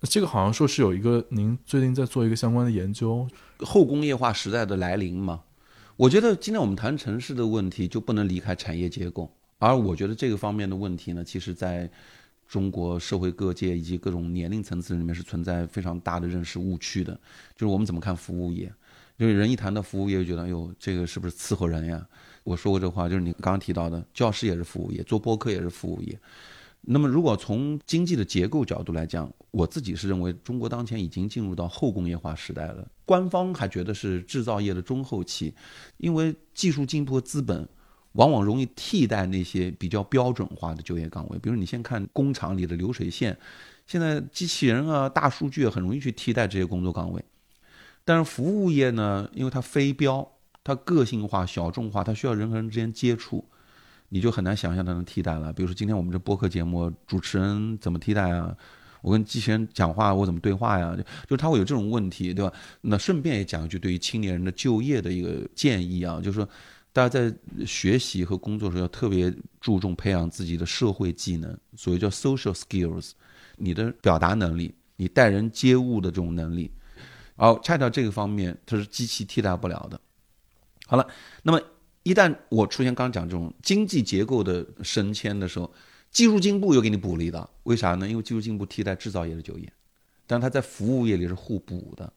[0.03, 3.27] 这个好像说是有一个，您最近在做一个相关的研究，
[3.59, 5.43] 后工业化时代的来临嘛？
[5.97, 9.29] 我觉得今天我们谈城市的问题，就不能离开产业结构。
[9.59, 11.91] 而我觉得这个方面的问题呢，其实在
[12.47, 17.13] 中国社会各界以及各种年龄层次里面是存在非常大的认识误区的。
[17.57, 18.73] 就是我们怎么看服务业？
[19.19, 22.07] 就是人一谈到服务业，就觉得哟，这个是不是伺候人呀？
[22.45, 26.17] 我说过这话，就是你刚刚提到的，教师也是服务业，做播客也是服务业。
[26.83, 32.87] 那么，如果从经济的结构角度来讲，我自己是认为中国当前已经进入到后工业化时代了。
[33.05, 35.55] 官方还觉得是制造业的中后期，
[35.97, 37.67] 因为技术进步和资本
[38.13, 41.39] 往往容易替代那些比较标准化的就业岗位。
[41.39, 43.37] 比如你先看工厂里的流水线，
[43.87, 47.25] 现在机器人啊、大数据很容易去替代这些工作岗位。
[48.05, 50.31] 但是服务业呢，因为它非标，
[50.63, 53.45] 它个性化、小众化，它需要人和人之间接触。
[54.11, 55.53] 你就很难想象它能替代了。
[55.53, 58.57] 比如说今天我们这播客节目，主持人怎么替代啊？
[59.03, 60.95] 我跟机器人讲话，我怎么对话呀？
[60.97, 62.53] 就就是他会有这种问题，对吧？
[62.81, 66.49] 那顺便也讲一句对于青年人的就业的一个建议啊，就是说
[66.93, 67.35] 大家在
[67.67, 73.13] 学习和工作时候要特别注重培养自己的社会技能，所谓叫 social skills，
[73.57, 76.71] 你的表达能力，你待人接物的这种能力，
[77.37, 80.01] 然后恰恰这个方面它是机器替代不了的。
[80.87, 81.07] 好了，
[81.43, 81.61] 那么。
[82.05, 85.71] 一旦我出现刚刚讲这种经济结构的升迁的时候，
[86.11, 88.09] 技术进步又给你补了一刀，为啥呢？
[88.09, 89.73] 因为技术进步替代制造业的就业，
[90.27, 92.13] 但它在服务业里是互补的。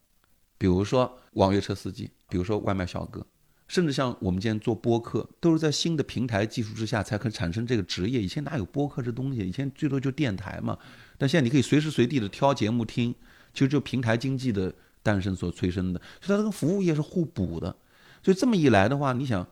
[0.57, 3.25] 比如说网约车司机，比如说外卖小哥，
[3.67, 8.21] 甚至像我们今天做播客，都是在新的平台技术之下才可产生这个职业。
[8.21, 9.39] 以前哪有播客这东西？
[9.47, 10.77] 以前最多就电台嘛。
[11.17, 13.13] 但现在你可以随时随地的挑节目听，
[13.53, 14.73] 其实就平台经济的
[15.03, 17.75] 诞生所催生的，所以它跟服务业是互补的。
[18.23, 19.47] 所以这么一来的话，你想。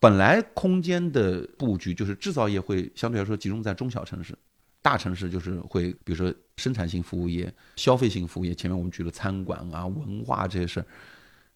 [0.00, 4.34] 本来空间的布局就是制造业会相对来说集中在中小城市，
[4.80, 8.54] 大城市就是会，比如说生产性服务业、消费性服务业。
[8.54, 10.86] 前面我们举了餐馆啊、文化这些事儿。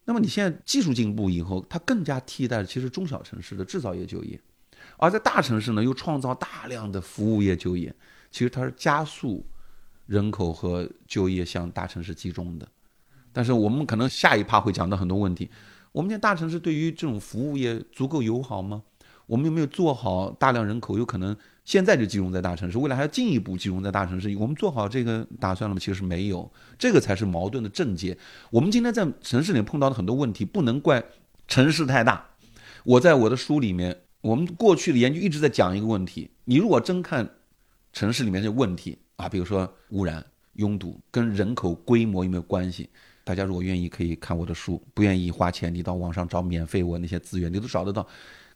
[0.05, 4.39] 那么你现在技术进步以后，它更加替代其实中小城市的制造业就业，
[4.99, 7.95] 而在大城市呢又创造大量的服务业就业。
[8.31, 9.43] 其实它是加速
[10.05, 12.69] 人口和就业向大城市集中的。
[13.33, 15.49] 但是我们可能下一趴会讲到很多问题。
[15.95, 18.83] 我们现在大城市对于这种服务业足够友好吗？
[19.27, 24.37] 我们有没有做好大量人口有可能现在就集中在大城市，未来还要进一步集中在大城市？
[24.37, 25.79] 我们做好这个打算了吗？
[25.79, 28.19] 其实是没有，这个才是矛盾的症结。
[28.51, 31.05] 我们今天在城市里碰到的很多问题，不能怪
[31.47, 32.31] 城市太大。
[32.83, 37.31] 我在我的书里面，我们过去的研究一直在讲一个问题：你如果真看
[37.93, 42.91] 城市里面的问题啊，比如说污染、拥堵，跟人口规模有没有关系？
[43.25, 48.07] 大家如果愿意，可以看我的书；不愿意花钱，你到网上找免费我那些资源，你都找得到。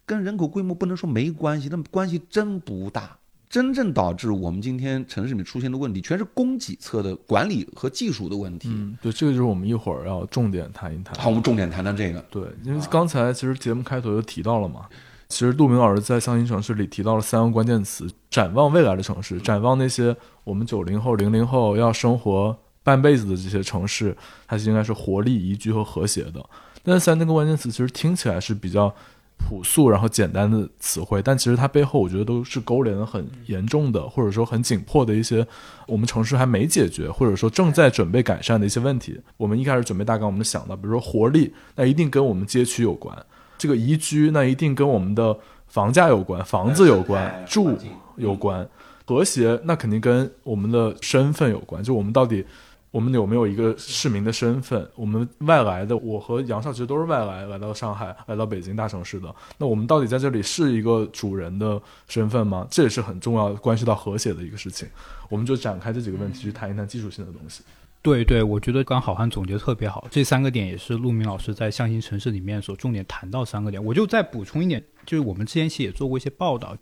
[0.06, 3.16] 跟人口规模不能说没关系，那关系真不大。
[3.48, 8.68] 真正导致我们今天城市里面出现的问题，全是供给侧的管理和技术的问题。
[8.70, 11.14] 嗯，对，这个就是我们一会儿要重点谈一谈。
[11.18, 12.20] 好，我们重点谈谈这个。
[12.30, 14.86] 对，因为刚才其实节目开头就提到了嘛，
[15.30, 22.54] 其实杜明老师在《相亲城市》里提到了三个关键词：展望未来的城市，展望那些我们九零后、零零后要生活
[22.88, 26.44] 半辈子的这些城市，它应该是活力、宜居和和谐的。
[26.82, 28.94] 但是三个关键词其实听起来是比较。
[29.40, 35.46] 朴素然后简单的词汇，但其实它背后我觉得都是勾连了很严重的，或者说很紧迫的一些
[35.86, 39.16] 我们城市还没解决，或者说正在准备改善的一些问题。
[39.36, 43.16] 我们一开始准备大纲，我们想到，比如说活力，那一定跟我们街区有关；
[43.56, 47.78] 这个宜居，那一定跟我们的房价有关，房子有关，住
[48.16, 48.66] 有关；
[49.04, 52.44] 和谐，那肯定跟我们的身份有关，就我们到底。
[52.90, 54.88] 我们有没有一个市民的身份？
[54.94, 59.34] 我们外来的，我和杨少其实都是外来来到上海、来到北京大城市的。
[59.58, 62.66] 那我们到底在这里是一个主人的身份吗？
[62.70, 64.88] 这也是很重要，关系到和谐的一个事情。
[65.28, 67.62] 我们就展开这几个问题去谈一谈技术性的东西。
[68.00, 73.84] 对对，我觉得刚好汉总结特别好，这三个点也是陆明老师在象形城市里面所重点谈到三个点。
[73.84, 76.76] 我就再补充一点，就是我们之前其实也做过一些报道。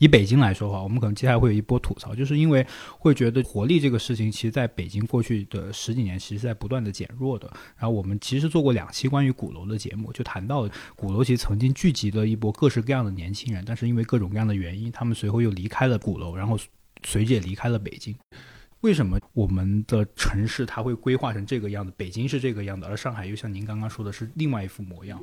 [0.00, 2.66] 以北京来说的话，我们可能接下来会有一波吐槽，就是因为
[2.98, 7.46] 会觉得活力这个事情，其实在北京过去的十几年，其实在不断的减弱的。
[7.76, 16.58] 然后我们其实做过两期关于鼓楼的节目，就谈到鼓楼其实曾经聚集了一波各式各样的年轻人，但是因为各种各样的原因，他们随后又离开了鼓楼，然后
[17.04, 18.16] 随即也离开了北京。
[18.80, 21.92] 为什么我们的城市它会规划成这个样子？
[21.96, 25.20] 北京是这个样子，而上海又像您刚刚说的是另外一副模样。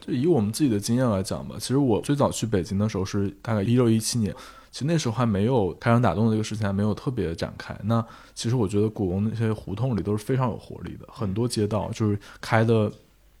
[0.00, 4.34] 就以我们自己的经验来讲吧，其实我最早去北京的时候是大概一六一七年，
[4.70, 7.78] 其实那时候还没有开场打洞这个事情还没有特别展开。
[7.84, 8.04] 那
[8.34, 12.92] 其实我觉得故宫那些胡同里都是非常有活力的，很多街道就是开的。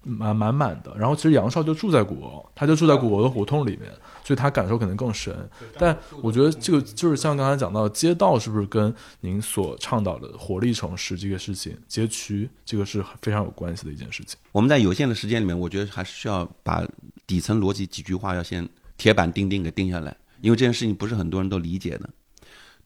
[0.06, 3.90] 满满满的，然后其实杨少就住在鼓楼，他就住在鼓楼的胡同里面，
[4.22, 5.36] 所以他感受可能更深。
[5.76, 14.38] 但我觉得这个就是像刚才讲到街道是不是跟您所倡导的活力城市这个事情，街区这个是非常有关系的一件事情。
[14.52, 16.86] 我们在有限的时间里面，我觉得还是需要把
[17.26, 22.08] 底层逻辑几句话要先铁板钉钉给定下来，因为这件事情不是很多人都理解的。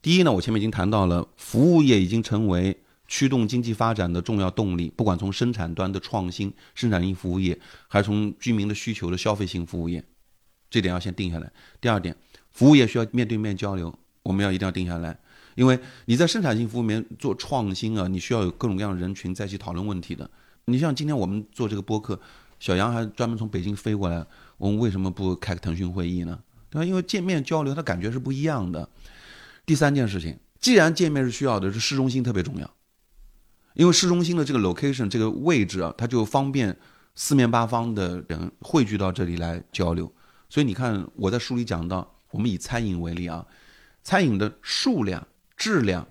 [0.01, 2.75] 第一呢，我前面已经谈到了，服务业已经成为。
[3.11, 10.01] 驱动经济发展的重要动力，不管从生产端的创新、生产性服务业，还是从居民的需求的消费性服务业，
[10.69, 11.51] 这点要先定下来。
[11.81, 12.15] 第二点，
[12.51, 13.93] 服务业需要面对面交流，
[14.23, 15.19] 我们要一定要定下来，
[15.55, 20.31] 因为你在生产性服务里面做创新啊，你需要有各种各样的人群再去讨论问题的。
[20.63, 22.17] 你像今天我们做这个播客，
[22.61, 24.25] 小杨还专门从北京飞过来，
[24.57, 26.39] 我们为什么不开个腾讯会议呢？
[26.69, 26.85] 对吧？
[26.85, 28.87] 因为见面交流，它感觉是不一样的。
[29.65, 32.73] 第三件事情，既然见面是需要的，是市中心特别重要。
[33.73, 36.77] 因为市中心的这个 location 这个位置啊，它就方便
[37.15, 40.11] 四面八方的人汇聚到这里来交流。
[40.49, 43.45] 所以你看，我在书里讲到，我们以餐饮为例啊，
[44.03, 46.07] 餐饮的数量、质量、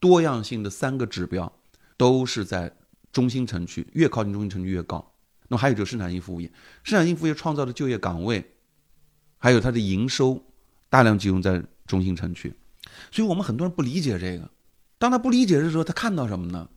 [0.00, 1.52] 多样性的三个指标，
[1.96, 2.74] 都是在
[3.12, 5.12] 中心城区，越靠近中心城区越高。
[5.48, 6.50] 那么还有就是生产性服务业，
[6.82, 8.52] 生产性服务业创造的就业岗位，
[9.36, 10.42] 还有它的营收，
[10.88, 12.54] 大量集中在中心城区。
[13.10, 14.50] 所以我们很多人不理解这个，
[14.98, 16.68] 当他不理解的时候，他看到什么呢？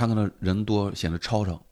[0.00, 1.62] 他可能人多显得吵吵，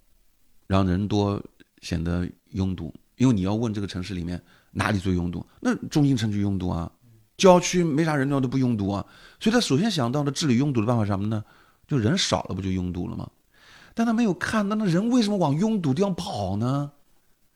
[0.67, 1.43] 然后人多
[1.81, 4.39] 显得拥堵，因为你要问这个城市里面
[4.73, 6.93] 哪里最拥堵，那中心城区拥堵啊，
[7.39, 9.07] 郊区没啥人那都不拥堵啊，
[9.41, 11.43] 所以他首先想到的治理拥堵的办法是什么呢？
[11.87, 13.31] 就人少了不就拥堵了吗？
[13.95, 16.93] 但他没有看到那人为什么往拥堵地方跑呢？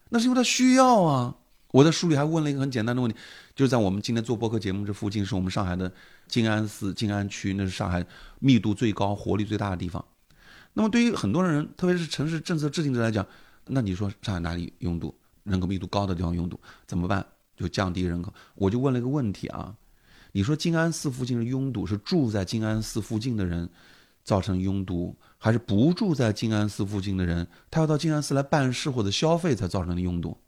[0.08, 1.37] 那是因为他需要啊。
[1.72, 3.16] 我在书里还问了一个很简单的问题，
[3.54, 5.92] 就是在我们今天做播客节目这附近，是我们上海的
[6.28, 8.02] 静安寺静安区，那是上海
[8.40, 10.02] 密度最高、活力最大的地方。
[10.74, 13.26] 那么对于很多人，特别是城市政策制定者来讲，
[13.66, 17.26] 那你说上海哪里拥堵，人口密度高的地方拥堵怎么办？
[17.56, 18.32] 就降低人口。
[18.54, 19.76] 我就问了一个问题啊，
[20.32, 23.68] 你说静安寺附近的拥堵是住在静安寺附近的人
[24.24, 30.38] 造成拥堵，还是不住在静安寺附近的人他要到静安寺来办事或者消费才造成的拥堵？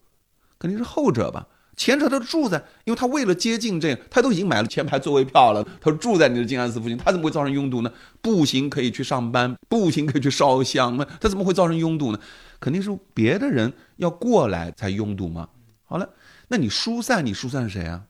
[0.59, 1.47] 肯定是后者吧。
[1.77, 5.67] 前者他住在，因为他为了接近这个，他都已经买了前排座位票了。
[5.81, 7.93] 他住在你的静安寺附近，他怎么会造成拥堵呢？
[8.21, 12.19] 步行可以去上班，步行可以去烧香嘛，他怎么会造成拥堵呢？
[12.61, 15.49] 肯定是别的人要过来才拥堵嘛。
[15.85, 16.09] 好了，
[16.49, 18.05] 那你疏散，你疏散谁啊？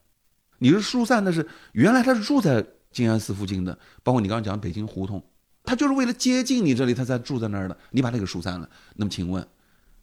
[0.59, 5.22] 你是疏散的是原来他是住在静安寺附近的，包括你刚刚讲北京胡同，
[5.64, 7.77] 他就是为了接近你这里，他才住在那儿的。
[7.90, 9.46] 你把那个疏散了，那么请问，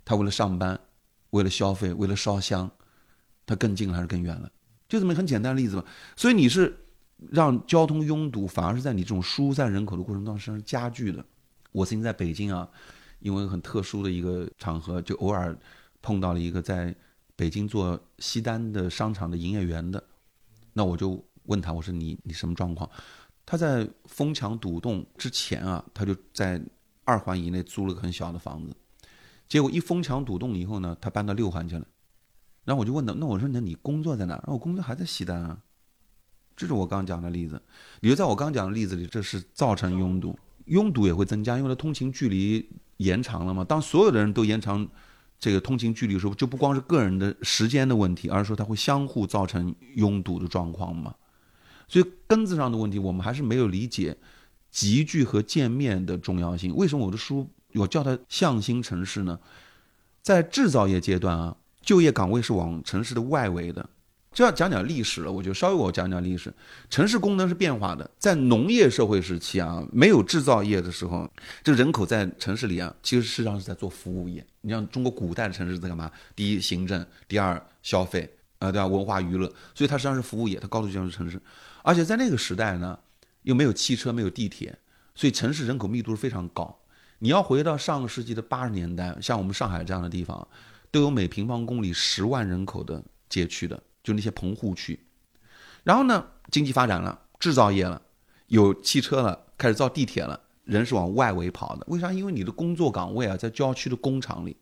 [0.04, 0.80] 他为了上班，
[1.30, 2.70] 为了消费，为了烧香？
[3.46, 4.52] 它更近了还是更远了？
[4.88, 5.86] 就这么很简单的例子嘛。
[6.16, 6.78] 所以你是
[7.30, 11.26] 让交通拥堵，反而是在你这种疏散人口的过程当中是加剧的。
[11.72, 12.70] 我曾经在北京啊，
[13.20, 15.58] 因为很特殊的一个场合，就偶尔
[16.02, 16.94] 碰到了一个在
[17.36, 20.04] 北京做西单的商场的营业员的，
[20.74, 22.90] 那我就问他，我说你你什么状况？
[23.46, 26.62] 他在封墙堵洞之前啊，他就在
[27.04, 28.76] 二环以内租了个很小的房子，
[29.48, 31.86] 结果一封墙堵洞以后呢，他搬到六环去了。
[32.64, 34.34] 然后我就问他，那我说那你工作在哪？
[34.36, 35.58] 然后我工作还在西单啊。
[36.56, 37.62] 这是我刚讲的例子。
[38.00, 43.64] 比如在我刚讲的例子里，这是造成拥堵，拥堵也会增加，因为它通勤距离延长了嘛。
[43.64, 44.88] 当所有的人都延长
[45.40, 51.16] 这个通勤距离的时候，就不光是个人的时间的问题，而是说它会相互造成拥堵的状况嘛。
[51.88, 54.16] 所以根子上的问题，我们还是没有理解
[54.70, 56.76] 集聚和见面的重要性。
[56.76, 59.40] 为什么我的书我叫它向心城市呢？
[60.22, 63.88] 在制造业阶段啊，就业岗位是往城市的外围的。
[64.34, 66.54] 这要讲讲历史了，我就稍微我讲讲历史。
[66.90, 71.30] 城市功能是变化的，在农业社会时期啊，没有制造业的时候，
[71.62, 74.46] 这人口在城市里啊，其实事实上是在做服务业。
[74.62, 76.10] 你像中国古代的城市在干嘛？
[76.34, 78.88] 第一行政，第二消费，啊对吧？
[78.88, 81.42] 文化娱乐，所以它实际上是服务业，它高度集中是城市。
[81.84, 82.98] 而且在那个时代呢，
[83.42, 84.74] 又没有汽车，没有地铁，
[85.14, 86.80] 所以城市人口密度是非常高。
[87.20, 90.48] 你要回到上个世纪的八十年代，像我们上海这样的地方，
[90.92, 93.82] 都有每平方公里十万人口的街区的。
[94.04, 95.00] 就那些棚户区，
[95.84, 98.02] 然后呢，经济发展了，制造业了，
[98.48, 101.86] 有汽车了，开始造地铁了，人是往外围跑的。
[101.88, 102.12] 为啥？
[102.12, 104.58] 因为你的工作岗位啊，在郊区的工厂里，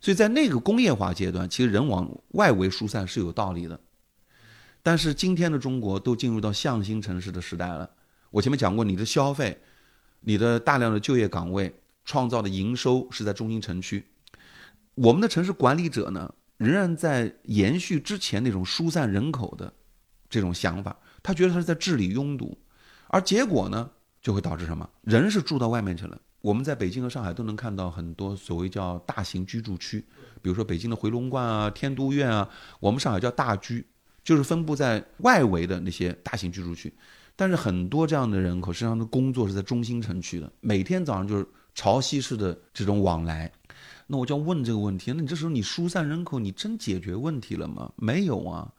[0.00, 3.78] 所以在那个工业化阶段，其实人往外围疏散是有道理的。
[4.82, 7.90] 但是今天的中国都进入到向心城市的时代了。
[8.30, 9.60] 我前面讲过，你的消费，
[10.20, 14.06] 你的大量的就业岗位创造的营收是在中心城区，
[14.94, 16.32] 我们的城市管理者呢？
[16.56, 19.72] 仍然在延续之前那种疏散人口的
[20.30, 22.56] 这种想法，他觉得他是在治理拥堵，
[23.08, 23.90] 而结果呢，
[24.22, 24.88] 就会导致什么？
[25.02, 26.16] 人是住到外面去了。
[26.40, 29.98] 我们在北京和上海都能看到很多所谓叫大型居住区，
[30.40, 33.84] 比如说北京的回龙观啊、天都苑啊，我们上海叫大居，
[34.22, 36.94] 就是分布在外围的那些大型居住区。
[37.34, 43.50] 但是很多这样的人口实际上的工作是在中心城区的，每天早上就是潮汐式的这种往来。
[44.06, 47.92] 那我就要问这个问题：那你这时候你疏散人口，你真解决问题了吗？
[47.96, 48.72] 没有啊。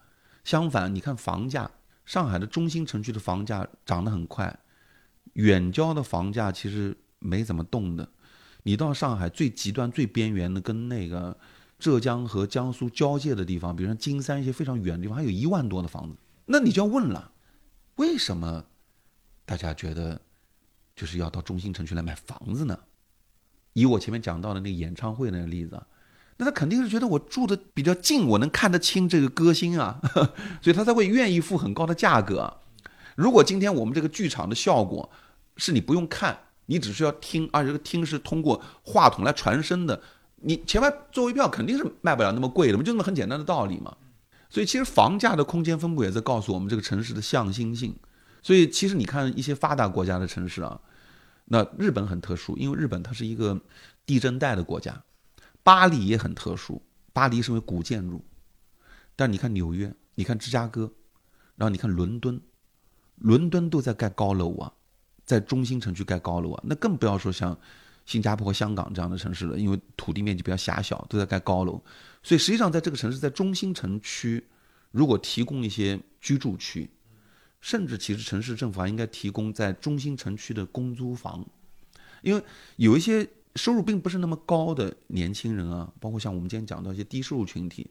[0.43, 1.71] 相反，你看房价，
[2.05, 4.59] 上海的中心城区的房价涨得很快，
[5.33, 8.07] 远郊的房价其实没怎么动的。
[8.61, 11.35] 你到上海最极端、最边缘的，跟那个
[11.79, 16.15] 浙江和江苏交界的地方，比如说金山一些非常远的地方，还有一万多的房子。
[16.45, 17.31] 那你就要问了，
[17.95, 18.63] 为什么
[19.45, 20.21] 大家觉得
[20.95, 22.77] 就是要到中心城区来买房子呢？
[23.75, 25.81] 以我前面讲到的那个演唱会那个例子，
[26.37, 29.99] 那他肯定是觉得我住的比较近，我能看得清这个歌星啊，
[30.63, 32.61] 所以他才会愿意付很高的价格。
[33.17, 35.09] 如果今天我们这个剧场的效果
[35.57, 40.01] 是你不用看，你只需要听，而且这个听是通过话筒来传声的，
[40.37, 43.93] 你前排座位票肯定是卖不了那么贵的嘛，就那么很简单的道理嘛。
[44.49, 47.93] 所以其实房价的空间分布也在告诉我们这个城市的向心性。
[48.41, 50.79] 所以其实你看一些发达国家的城市啊。
[51.47, 53.61] 那日本很特殊，因为日本它是一个
[54.03, 55.03] 地震带的国家，
[55.61, 56.81] 巴黎也很特殊，
[57.13, 58.25] 巴黎是为古建筑，
[59.15, 60.91] 但你看纽约，你看芝加哥，
[61.55, 62.41] 然后你看伦敦，
[63.17, 64.73] 伦敦都在盖高楼啊，
[65.23, 67.55] 在中心城区盖高楼啊，那更不要说像
[68.07, 71.79] 新加坡香港这样的城市了，因为土地面积比较狭小，都在盖高楼，
[72.23, 74.43] 所以实际上在这个城市，在中心城区，
[74.89, 76.89] 如果提供一些居住区。
[77.65, 81.43] 甚至其实城市政府还应该提供在中心城区的公租房，
[82.21, 82.43] 因为
[82.75, 87.89] 有一些收入并不是那么高的年轻人啊，包括像我们今天讲到一些低收入群体，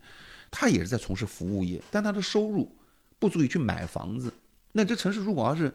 [0.49, 2.71] 他也是在从事服务业，但他的收入
[3.19, 4.33] 不足以去买房子。
[4.71, 5.75] 那这城市如果要是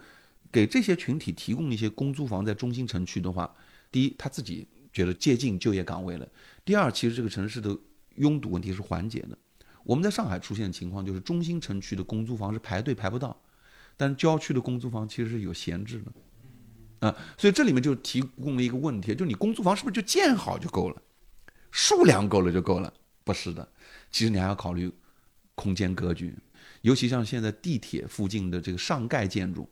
[0.50, 3.54] 给这些群体提供一些公租房在中心城区的话，
[3.92, 6.26] 第一他自己觉得接近就业岗位了；
[6.64, 7.78] 第二，其实这个城市的
[8.16, 9.38] 拥堵问题是缓解的。
[9.84, 13.38] 我们在上海出现的情况就是中心城区的公租房是排队排不到。
[14.02, 21.02] 但郊区的公租房其实是有闲置的，啊，所以这里面就提供了一个问题，就你公租房是不是就建好就够了，
[21.70, 22.94] 数量够了就够了？
[23.26, 23.70] 不是的，
[24.10, 24.90] 其实你还要考虑
[25.54, 26.34] 空间格局，
[26.80, 29.70] 尤其像现在地铁附近的这个上盖建筑，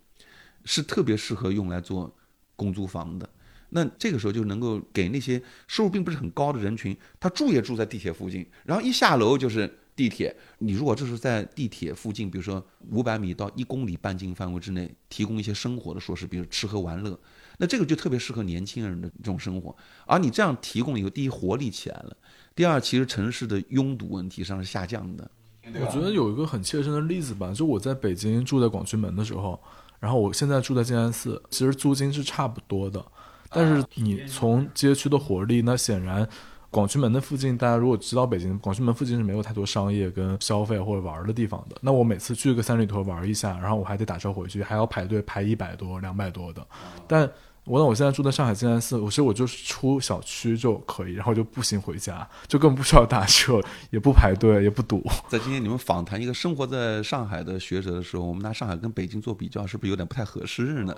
[0.66, 2.14] 是特别适合用来做
[2.58, 3.30] 公租房的。
[3.70, 9.80] 那这个时候就能够给那些收入并不是很高的人群，他住也住在地铁附近，然后一下楼就是。
[9.98, 17.20] 地铁，你如果这是在地铁附近，比如说五百米到一公里半径范围之内，提供一些生活的设施，比如吃喝玩乐，
[17.58, 19.76] 那这个就特别适合年轻人的这种生活。
[20.06, 22.16] 而你这样提供以后，第一活力起来了，
[22.56, 25.30] 第二其实城市的拥堵问题上是下降的。
[25.74, 29.60] 我觉得有一个很切身的例子吧，就我在北京住在广渠门的时候，
[30.00, 33.04] 然后我现在住在静安寺，其实租金是差不多的，
[33.50, 36.30] 但是你从街区的活力，那显然。
[36.78, 41.76] 广渠门的附近，大家如果知道北京，广渠门附近是没有太多商业跟消费或者玩的地方的。
[41.82, 46.64] 那我每次去个三里屯玩一下，然后我还得打车回去，还要排队排一百多、两百多的。
[47.08, 47.28] 但
[47.68, 53.62] 我我现在住在上海静安寺，我其实我就是出小区就可以，然后就步行回家，就根本不需要打车，
[53.92, 55.04] 也不排队，也不堵。
[55.28, 60.96] 在今天你们访谈一个生活在上海的学者的时候，我们拿上海跟北京做比较，是不是有点不太合适呢？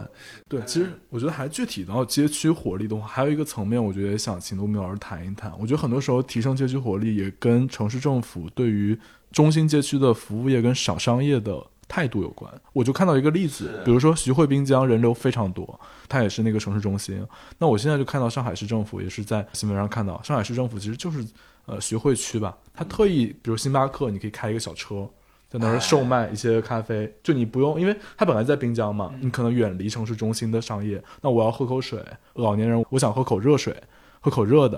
[0.47, 5.51] 对，其实我觉得还具体到街区活力的话，还有一个层面，我觉得想请陆明老师谈一谈。
[5.59, 8.95] 我觉得很多时候提升街区活力，也跟城市政府对于
[9.31, 11.65] 中心街区的服务业跟小商业的。
[11.89, 15.77] 态度有关，我就看到一个例子，比如说徐汇滨江人流非常多，
[16.07, 17.25] 它也是那个城市中心。
[17.57, 21.25] 那我现在就看到上海市政府也是在新闻上看到，上海市政府其实就是
[21.65, 25.09] 呃徐汇区吧，它特意比如星巴克，你可以开一个小车
[25.49, 31.99] 在那儿售卖一些咖啡，就你不用，因为它本来在滨江嘛，你可能远离城市中心的商业，那我要喝口水，
[32.35, 33.75] 老年人我想喝口热水，
[34.19, 34.77] 喝口热的，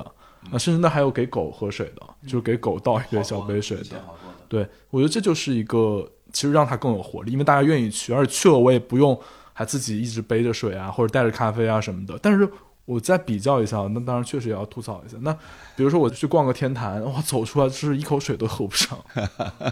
[0.50, 4.02] 啊，甚至那还有给狗喝水的，就是给狗倒一个小杯水的，
[4.48, 6.10] 对我觉得这就是一个。
[6.32, 9.20] 其实让它更有活力，因为大家愿意去，而且去了我也不用
[9.54, 12.18] 还自己一直背着水啊，或者带着咖啡啊什么的。
[12.22, 12.50] 但是
[12.86, 15.18] 我再比较一下，那当然确实也要吐槽一下。
[15.22, 15.32] 那
[15.76, 18.98] 比如说我去逛个天坛，哇，走出来就是一口水都喝不上。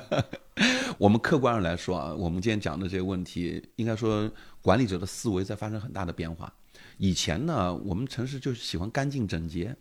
[0.98, 4.30] 我们客观上来说啊，我们今天讲的这些问题，应该说
[4.62, 6.52] 管理者的思维在发生很大的变化。
[6.98, 9.76] 以前呢，我们城市就是喜欢干净整洁，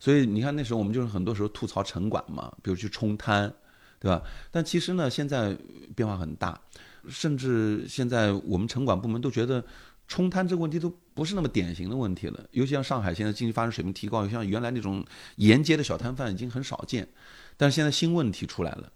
[0.00, 3.52] 所以你看那时候我们就是很多时候吐槽城管嘛，比如去冲滩。
[4.04, 4.22] 对吧？
[4.50, 5.56] 但其实呢，现在
[5.96, 6.60] 变化很大，
[7.08, 9.64] 甚至现在我们城管部门都觉得
[10.06, 12.44] 冲滩这个问题都不是那么典型的问题了。
[12.50, 15.02] 尤其像上海现在经济发展水平提高，像原来那种
[15.36, 17.08] 沿街的小摊贩已经很少见。
[17.56, 18.92] 但是现在新问题出来了，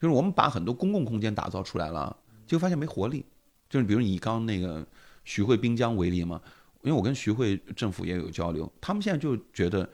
[0.00, 3.26] 就是我们把很多公共空间打造出来了，就发现没活力。
[3.68, 4.86] 就是比如以刚那个
[5.24, 6.40] 徐汇滨江为例嘛，
[6.82, 9.90] 因为我跟徐汇政府也有交流，他们现在就觉得，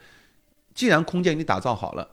[0.75, 2.07] 既然空间你打造好了。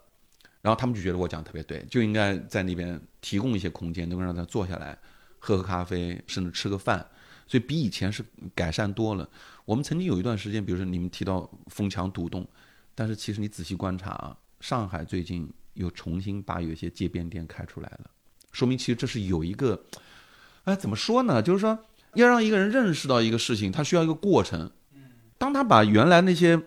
[0.61, 4.98] 然后他们就觉得我讲特别对，就应该在那边提供一些空间，能够让他坐下来
[5.38, 7.06] 喝喝咖啡，甚至吃个饭，
[7.46, 9.28] 所以比以前是改善多了。
[9.64, 12.46] 我们曾经有一段时间，比如说你们提到封墙堵洞，
[12.94, 18.11] 但是其实你仔细观察啊，上海最近又重新把有些街边店开出来了，
[18.50, 19.80] 说明其实这是有一个，
[20.64, 21.40] 哎，怎么说呢？
[21.40, 21.78] 就是说
[22.14, 24.70] 要让一个人认识到一个事情，他需要一个过程。
[25.38, 26.61] 当他把原来那些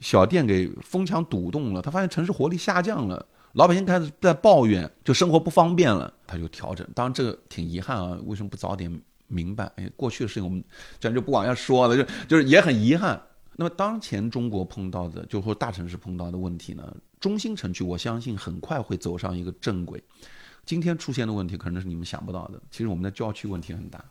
[0.00, 3.24] 小店给封墙堵洞了，他发现城市活力下降了。
[3.56, 6.86] 老百姓开始在抱怨，就生活不方便了，他就调整。
[6.94, 9.64] 当然这个挺遗憾啊，为什么不早点明白？
[9.76, 10.62] 哎，过去的事情我们
[11.00, 13.18] 这就不往下说了，就就是也很遗憾。
[13.56, 20.04] 那么当前中国碰到的，就说大城市碰到的问题呢，中心城区我相信很快会走上一个正轨。
[20.66, 24.04] 今天出现的问题可能是你们想不到的，其实我们的郊区问题很大。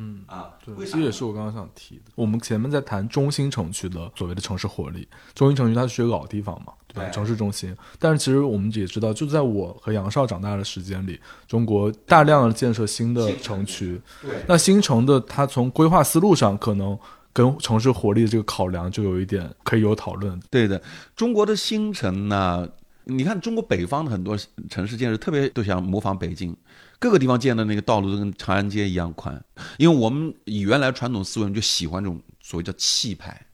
[0.00, 2.02] 嗯啊，对，这也是我刚刚想提的。
[2.14, 7.10] 我们前面在谈中心城区的所谓的城市活力，中心城区它是一个老地方嘛，对吧？
[7.10, 11.18] 城市中心，但是其实我们也知道，就在我和杨少长大的时间里，
[11.48, 16.96] 中国大量的建设新的城区，对，那新城的它从规划思路上，可能
[17.32, 20.40] 跟城市活力的这个考量就有一点可以有讨论。
[20.48, 20.80] 对的，
[21.16, 22.68] 中国的新城呢，
[23.02, 24.38] 你看中国北方的很多
[24.70, 26.56] 城市建设，特别都想模仿北京。
[27.00, 29.40] 各个地方建的那个道路都跟长安街一样宽，
[29.76, 33.46] 因为我们以原来传统思维就喜欢这种所谓叫气派，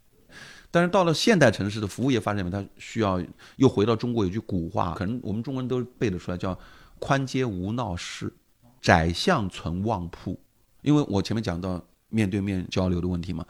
[0.70, 3.22] 但是到了现代城市的服务业发展，它需要
[3.56, 6.58] 又回到中国有句古话，可能我们中国人都背得出来，叫
[6.98, 8.32] 宽街无闹市，
[8.80, 10.40] 窄巷存旺铺。
[10.80, 13.44] 因为我前面讲到面对面交流的问题嘛，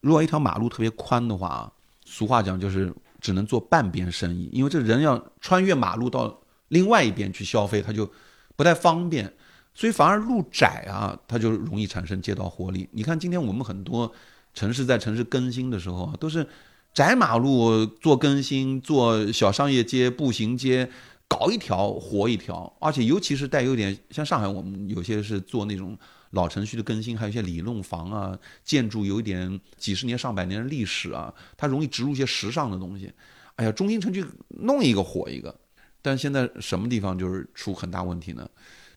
[0.00, 1.72] 如果一条马路特别宽的话，
[2.04, 8.08] 俗话讲就是只能做半边生意，因为这人要穿越马路到另外一边去消费，他就。
[8.56, 9.32] 不太方便，
[9.74, 12.88] 所以反而路窄啊，它就容易产生街道活力。
[12.92, 14.12] 你看，今天我们很多
[14.54, 16.46] 城市在城市更新的时候啊，都是
[16.92, 20.90] 窄马路做更新，做小商业街、步行街，
[21.26, 22.70] 搞一条活一条。
[22.78, 25.98] 而且尤其是带有点像上海，我们有些是做那种
[26.32, 33.10] 老城区的更新，还有一些里弄房啊，建筑有一点几十年、上百年的历史啊，它容易植入一些时尚的东西。
[33.56, 35.54] 哎呀，中心城区弄一个火一个。
[36.02, 38.46] 但现在什么地方就是出很大问题呢？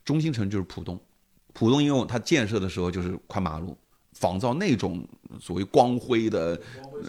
[0.04, 1.00] 中心城就是浦东，
[1.54, 3.78] 浦东因为它建设的时候就是宽马路，
[4.14, 5.08] 仿造那种
[5.40, 6.60] 所谓光辉的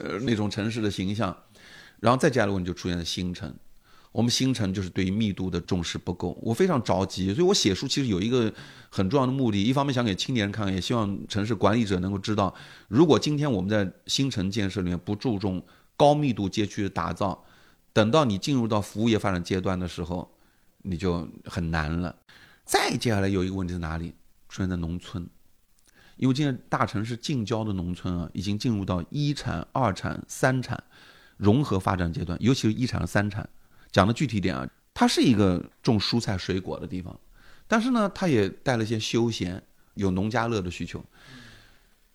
[0.03, 1.37] 呃那种城市的形象，
[2.01, 3.55] 然后再加的问题就出现了新城，
[4.13, 8.53] 我们新城就是对于密度的重视不够，我非常着急，所以我写书其实有一个
[8.91, 12.55] 很重要的目的，一方面想给青年人看，也希望城市管理者能够知道，
[12.89, 15.65] 如果今天我们在新城建设里面不注重
[15.97, 17.43] 高密度街区的打造。
[17.97, 20.31] 等到你进入到服务业发展阶段的时候，
[20.83, 22.15] 你就很难了。
[22.63, 24.15] 再接下来有一个问题在哪里？
[24.51, 25.27] 出现在农村，
[26.17, 30.85] 因为现在大城市近郊的农村啊，已经进入到一产、二产、三产
[31.39, 33.49] 融合发展阶段，尤其是一产和三产。
[33.91, 37.19] 讲的具体点啊，它是一个种蔬菜水果的地方，
[37.67, 39.63] 但是呢，它也带了一些休闲，
[39.95, 41.03] 有农家乐的需求。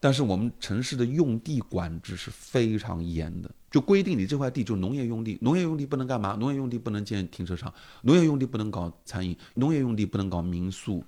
[0.02, 6.36] 但是我们城市的用地管制是非常严的，就规定你这块地就是农业用地，农业用地不能干嘛？
[6.40, 7.72] 农业用地不能建停车场，
[8.02, 11.04] 农业用地不能搞餐饮，农业用地不能搞民宿。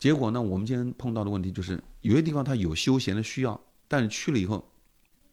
[0.00, 4.68] 结果呢，我们今天碰到的问题就是，有些地方它有休闲的需要，但是去了以后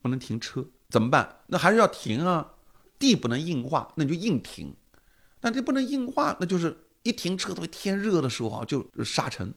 [0.03, 1.37] 不能停车，怎么办？
[1.47, 2.53] 那还是要停啊，
[2.99, 4.71] 地不能硬化，那你就硬停。
[5.39, 9.51] 但这不能硬化，那就是一停车，特别天热的时候啊，就沙尘，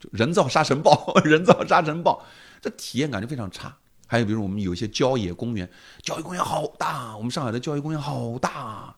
[0.00, 2.24] 就人造沙尘暴， 人造沙尘暴。
[2.62, 3.76] 这体验感就非常差。
[4.06, 5.70] 还有，比如我们有一些郊野公园，
[6.02, 8.94] 郊野公园好大，我们上海的郊野公园好大，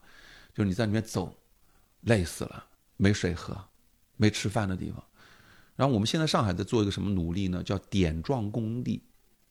[0.52, 1.36] 就是你在里面走，
[2.00, 3.56] 累死了，没水喝，
[4.16, 5.02] 没吃饭的地方。
[5.76, 7.62] 然后我们现在上海在做一个什么努力呢？
[7.62, 9.02] 叫点状工地，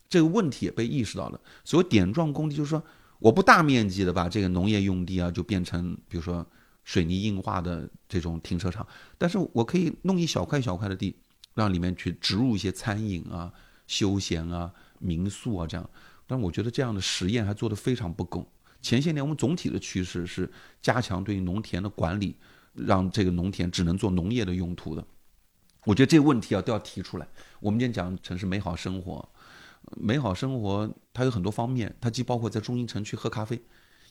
[0.09, 1.39] 这个问题也被意识到了。
[1.64, 2.84] 所谓点状工地，就是说
[3.20, 6.45] 我不大面积的把这个农业用地啊，就变成比如说
[6.84, 8.86] 水泥硬化的这种停车场，
[9.18, 11.16] 但是我可以弄一小块小块的地，
[11.53, 13.49] 让里面去植入一些餐饮啊。
[13.88, 15.89] 休闲啊，民宿啊，这样，
[16.25, 18.49] 但我觉得这样的实验还做得非常不够。
[18.81, 22.36] 前些年我们总体的趋势是加强对于农田的管理，
[22.73, 25.05] 让这个农田只能做农业的用途的。
[25.86, 27.27] 我觉得这个问题啊都要提出来。
[27.59, 29.27] 我们今天讲城市美好生活，
[29.97, 33.61] 美好生活它有很多方面，它既包括在中心城区喝咖啡，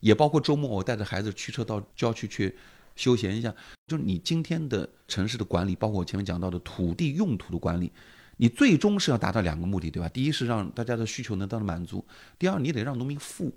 [0.01, 2.57] 也包括周末我带着孩子驱车到郊区去
[2.97, 3.55] 休闲一下。
[3.87, 7.93] 就是你今天的城市的管理，包括我前面讲到的土地用途的管理。
[8.37, 10.09] 你最终是要达到两个目的，对吧？
[10.09, 12.05] 第一是让大家的需求能得到满足，
[12.39, 13.53] 第二你得让农民富，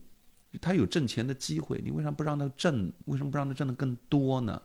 [0.61, 1.81] 他有挣钱的机会。
[1.83, 2.91] 你为啥不让他挣？
[3.05, 4.61] 为什么不让他挣的更多呢？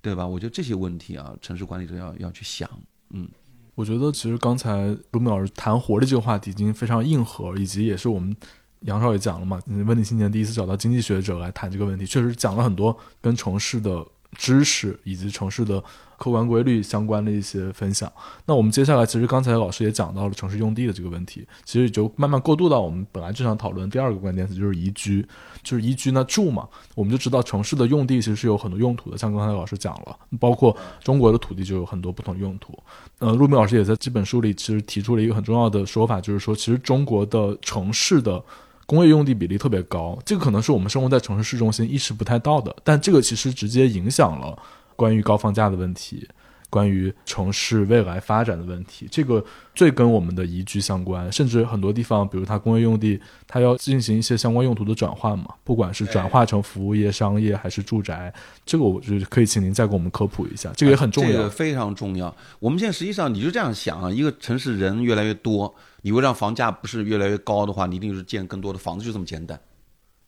[0.00, 0.26] 对吧？
[0.26, 2.68] 我觉得这些问题啊，城市管理者要要去想。
[3.10, 3.28] 嗯，
[3.74, 8.36] 我觉得其实刚才卢明老师谈活力这个话题已经非常硬核，以及也是我们
[8.80, 9.60] 杨少也讲了嘛。
[9.66, 14.04] 问题青年第一次找到经济学者来谈这个问题，确实讲了很多跟城市的
[14.36, 15.82] 知识以及城市的。
[16.18, 18.10] 客观规律相关的一些分享。
[18.46, 25.26] 那我们接下来，其实刚才老师也讲到了城市用地的这个问题，其实也就慢慢过渡到我们本来就想讨论第二个关键词，就是宜居。
[25.64, 32.72] 就是宜居呢住嘛，我们就知道城市的用地其实是有很多用途的，像刚才老师讲了，包括中国的土地就有很多不同用途。
[33.18, 38.40] 呃，陆明老师也在这本书里其实提出了一个很重要的说法，就是说，其实中国的城市的
[38.86, 44.56] 工业用地比例特别高，这个可能是我们生活在城市市中心意识不太到的，但这个其实直接影响了。
[44.94, 46.28] 关于高房价的问题，
[46.72, 49.44] 关于城市未来发展的问题，这个
[49.74, 51.30] 最跟我们的宜居相关。
[51.30, 58.32] 甚至很多地方，比如它工业用地，它要进行一些相关用途的转换嘛，不管是转化成服务业、商业还是住宅，
[58.64, 62.34] 这个我觉得可以请您再给我们科普一下，这个也很重要，这个非常重要。
[62.58, 69.60] 我们现在实际上你就这样想啊，一个城市人越来越多，你会让房价不是越来越高的话，你一定是建更多的房子，就这么简单。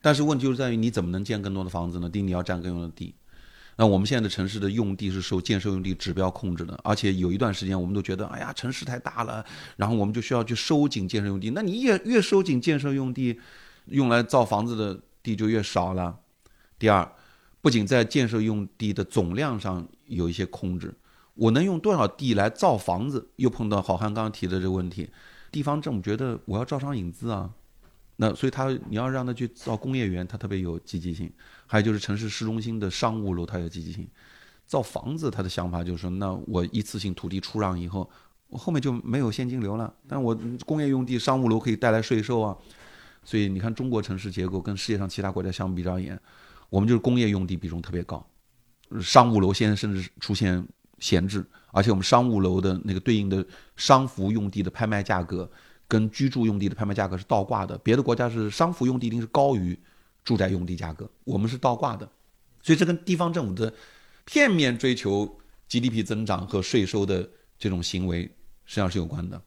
[0.02, 2.10] 但是问题就在于你怎么能建更多的房子呢？
[2.10, 3.14] 第一，你要占更多的地。
[3.76, 9.44] 那我们现在的城市的用地是受建设用地指标控制的，而且有一段时间我们都觉得，哎呀，城市太大了，
[9.76, 11.50] 然后我们就需要去收紧建设用地。
[11.50, 13.40] 那你越越收紧建设用地，
[13.86, 16.16] 用来造房子的地就越少了。
[16.78, 17.10] 第二，
[17.60, 20.94] 不仅在建设用地的总量上有一些控制，
[21.34, 25.10] 我能用多少地来造房子，又碰到好汉刚刚提的这个问题，
[25.50, 27.50] 地方政府觉得我要招商引资啊。
[28.16, 31.28] 那所以他你要让他去造工业园，他特别有积极性；
[31.66, 34.08] 还有就是城市市中心的商务楼，他有积极性。
[34.66, 38.08] 造房子，他的想法就是说，那我一次性土地出让以后，
[38.48, 39.92] 我后面就没有现金流了。
[40.08, 40.34] 但我
[40.64, 42.56] 工业用地、商务楼可以带来税收啊。
[43.24, 46.18] 所以你看，中国城市结构跟世界上其他国家相比较而言，
[46.70, 48.24] 我们就是工业用地比重特别高，
[49.02, 50.66] 商务楼现在甚至出现
[50.98, 53.44] 闲置，而且我们商务楼的那个对应的
[53.76, 55.50] 商服用地的拍卖价格。
[55.86, 59.78] 跟居住用地的拍卖价格是倒挂的，别的国家是商服用地一定是高于
[60.24, 62.08] 住宅用地价格，我们是倒挂的，
[62.62, 63.72] 所以这跟地方政府的
[64.24, 67.28] 片面追求 GDP 增长和税收的
[67.58, 68.22] 这种行为
[68.64, 69.40] 实际上是有关的。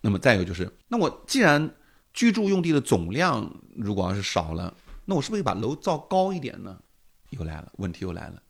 [0.00, 1.68] 那么再有就是，那我既然
[2.14, 4.72] 居住用地的总量如果要是少了，
[5.04, 6.78] 那我是不是把楼造高一点呢？
[7.30, 8.40] 又来了，问题又来了。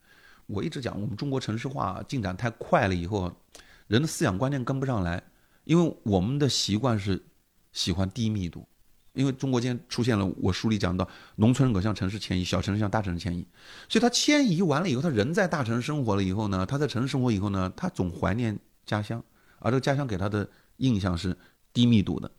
[0.47, 3.33] 我一直讲，我们中国城市化进展太快了，以后
[3.87, 5.23] 人的思想观念跟不上来。
[5.67, 7.21] 因为我们的习惯是
[7.73, 8.65] 喜欢低密度，
[9.15, 13.45] 因为中国今天出现了我书里讲到，农村人口向城市迁移，小城市向大城市迁移，
[13.89, 19.23] 所以他迁移完了以后，他人在大城市生活了以后呢，他在城市生活以后呢，他总怀念家乡，
[19.59, 21.37] 而这个家乡给他的印象是
[21.73, 22.31] 低密度的，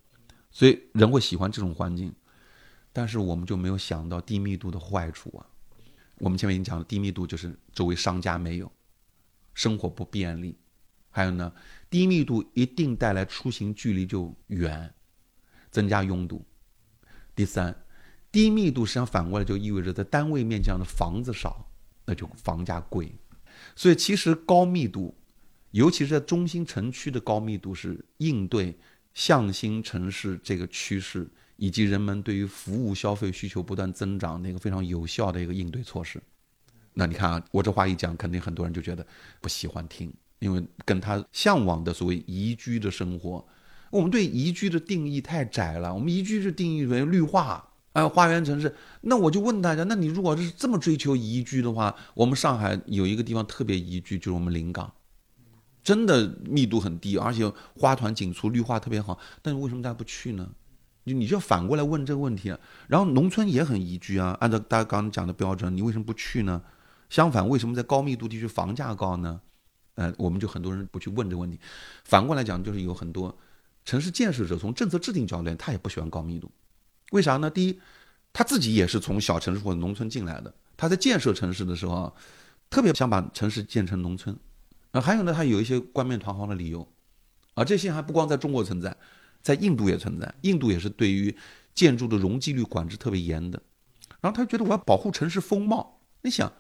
[0.50, 2.14] 所以人会喜欢这种环境，
[2.94, 5.46] 但是我们就没有想到低密度的坏处啊，
[6.20, 8.72] 我们前面已经讲了，低密度就是周围商家没有，
[9.54, 10.58] 生活不便利。
[11.10, 11.52] 还有呢，
[11.90, 14.94] 低密度一定带来出行距离就远，
[15.72, 16.46] 增加拥堵。
[17.36, 17.76] 第三，
[18.32, 21.70] 低密度实际上反过来就意味着在单位面积上的房子少，
[22.06, 23.12] 那就房价贵。
[23.76, 25.16] 所以其实高密度，
[25.72, 28.78] 尤其是在中心城区的高密度，是应对
[29.14, 36.22] 向心城市这个趋势以及人们对于服务消费需求不断增长的一个非常有效的一个应对措施。
[36.94, 39.06] 那你看啊，我这话一讲，肯定很多人就觉得
[39.40, 43.46] 不喜欢听，因为跟他向往的所谓宜居的生活，
[43.90, 45.94] 我们对宜居的定义太窄了。
[45.94, 47.64] 我们宜居是定义为绿化。
[47.94, 54.94] 哎，花园城市，那我就问大家，那你如果是这么追求宜居的话，我们上海有一个地方特别宜居，就是我们临港，
[55.84, 59.18] 真的密度很低，而且花团锦簇，绿化特别好。
[59.42, 60.48] 但是为什么大家不去呢？
[61.08, 62.56] 就你就反过来问这个问题。
[62.88, 66.62] 然后农村也很宜居啊，按照大家刚刚讲的标准，你为什么不去呢？
[67.10, 69.42] 相反，为什么在高密度地区房价高呢？
[69.98, 71.60] 呃，我们就很多人不去问这个问题。
[72.06, 73.36] 反过来讲，就是有很多
[73.84, 76.50] 城市建设者从政策制定角度，他也不喜欢高密度。
[77.12, 77.50] 为啥呢？
[77.50, 77.80] 第一，
[78.32, 82.16] 他自己也是从小城市或者农村进来的，他在建设城市的时候，
[82.70, 84.38] 特别想把城市建成农村。
[84.92, 86.88] 啊，还有呢，他有一些冠冕堂皇的理由，
[87.56, 88.96] 啊，这些还不光在中国存在，
[89.42, 90.34] 在印度也存在。
[90.42, 91.36] 印度也是对于
[91.74, 93.62] 建筑的容积率管制特别严的。
[94.22, 96.00] 然后他觉得我要保护城市风貌。
[96.22, 96.52] 你想，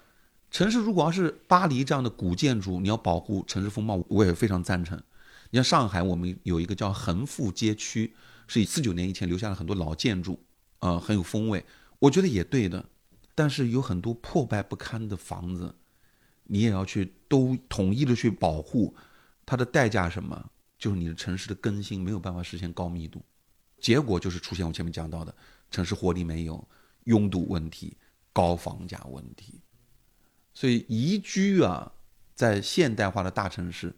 [0.51, 5.01] 城市如果要是巴黎这样的古建筑，你要保护城市风貌，我也非常赞成。
[5.49, 8.13] 你像上海，我们有一个叫横幅街区。
[8.49, 10.39] 是以四九年以前留下了很多老建筑，
[10.79, 11.65] 啊，很有风味。
[11.99, 12.85] 我觉得也对的，
[13.35, 15.75] 但是有很多破败不堪的房子，
[16.45, 18.95] 你也要去都统一的去保护。
[19.45, 20.49] 它的代价什么？
[20.79, 23.21] 就是你的城市的更新没有办法实现高密度，
[23.81, 25.35] 结果就是出现我前面讲到的
[25.69, 26.65] 城市活力没有、
[27.03, 27.97] 拥堵问题、
[28.31, 29.59] 高房价问题。
[30.58, 31.91] 所以宜居啊，
[32.34, 33.95] 在现代化的大城市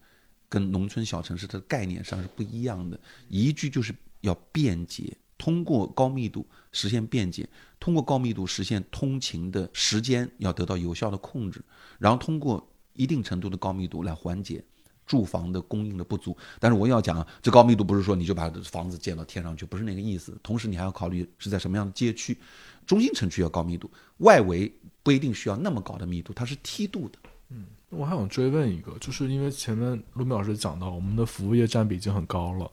[0.49, 2.99] 跟农村小城市的概念上是不一样的。
[3.29, 3.95] 宜居就是。
[4.21, 7.47] 要便捷，通过高密度实现便捷，
[7.79, 11.63] 通过高密度实现通勤的时间要得到有效的控制，
[11.97, 14.61] 然后通过一定程度的高密度来缓解
[15.09, 16.37] 住房的供应的不足。
[16.59, 20.37] 但是我要讲，这高密度不是说你就把房子建到天上去，不是那个意思。
[20.41, 22.37] 同时你还要考虑是在什么样的街区，
[22.85, 23.89] 中心城区要高密度，
[24.19, 27.17] 外围不一定需要那么高的密度，它是梯度的。
[27.49, 32.71] 嗯，我还想追问一个，就是因为前面陆明老师讲到，我们的服务业占比已经很高了。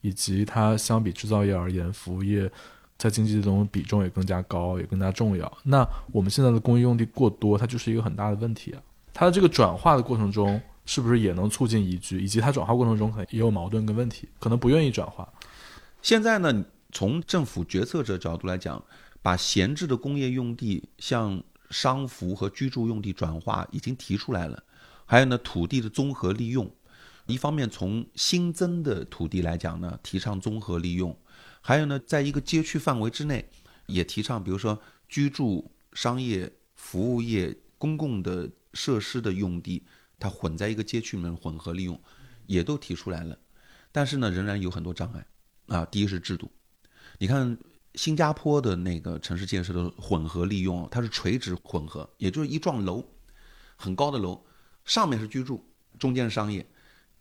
[0.00, 2.48] 以及它相比制造业而言，服务业
[2.96, 5.58] 在经济中比重也更加高，也更加重要。
[5.64, 8.80] 那我们现在的工业用地过多，它就是一个很大的问题啊。
[9.12, 12.18] 它的这个转化的过程中，是不是也能促进宜居？
[12.18, 15.30] 以及它转化过程中可能也有矛盾跟问题，可能不愿意转化。
[16.00, 18.82] 现在呢，从政府决策者角度来讲，
[19.20, 24.64] 把闲置的工业用地向商服和居住用地转化已经提出来了。
[25.04, 26.70] 还有呢，土地的综合利用。
[27.26, 31.12] 一方面从新增的土地来讲呢，提倡综合利用；
[31.60, 33.46] 还有呢，在一个街区范围之内，
[33.84, 39.82] 也提倡，比如说居住、商业、服务业、公共的设施的用地，
[40.18, 42.00] 它混在一个街区里面混合利用，
[42.46, 43.38] 也都提出来了。
[43.92, 45.26] 但是呢，仍然有很多障碍
[45.66, 45.84] 啊。
[45.86, 46.50] 第一是制度，
[47.18, 47.56] 你看
[47.94, 53.04] 新加坡的那个城市建设的混合利用，它是垂直混合，也就是一幢楼，
[53.76, 54.44] 很高的楼，
[54.84, 55.64] 上面是居住，
[55.98, 56.66] 中间是商业。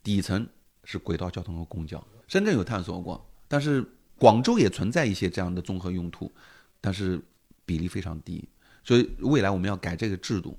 [0.04, 0.48] 底层
[0.86, 3.86] 是轨道交通和公交，深圳有探索过，但是
[4.18, 6.32] 广州也存在一些这样的综合用途，
[6.80, 7.22] 但是
[7.66, 8.48] 比例非常低，
[8.86, 10.58] 所以未来我们要改这个制度。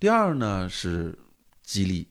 [0.00, 1.18] 第二呢是
[1.62, 2.08] 激励，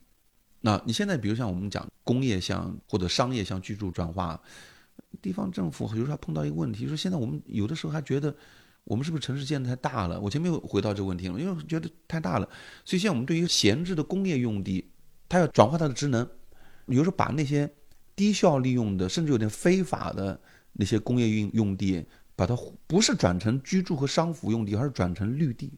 [0.61, 4.39] 那你现在比如像我们讲工业向或者商业向居住转化，
[5.21, 8.35] 地方政府有时候碰到一个问题，说现在我们有的时候还觉得
[8.83, 10.19] 我们是不是城市建的太大了？
[10.19, 12.49] 我前面又回到这个问题了，因为觉得太大了，
[12.85, 14.89] 所以现在我们对于闲置的工业用地，
[15.29, 16.27] 它要转化它的职能。
[16.87, 17.71] 比如说，把那些
[18.17, 20.37] 低效利用的，甚至有点非法的
[20.73, 22.03] 那些工业用用地，
[22.35, 25.71] 把它不是转成居住和商服用地，而是转成绿地，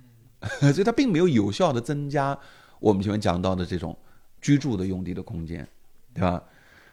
[0.72, 2.38] 所以它并没有有效的增加
[2.80, 3.96] 我们前面讲到的这种
[4.40, 5.66] 居住的用地的空间，
[6.12, 6.42] 对吧？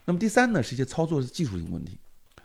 [0.06, 1.98] 那么第三呢，是一些操作的技术性问题，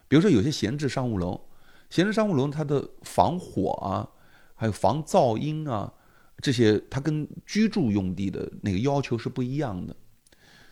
[0.09, 1.41] 比如说有些闲置商务楼，
[1.89, 4.09] 闲置商务楼它的防火啊，
[4.55, 5.93] 还有防噪音啊，
[6.39, 9.97] 这些它跟居住用地的那个要求是不一样的。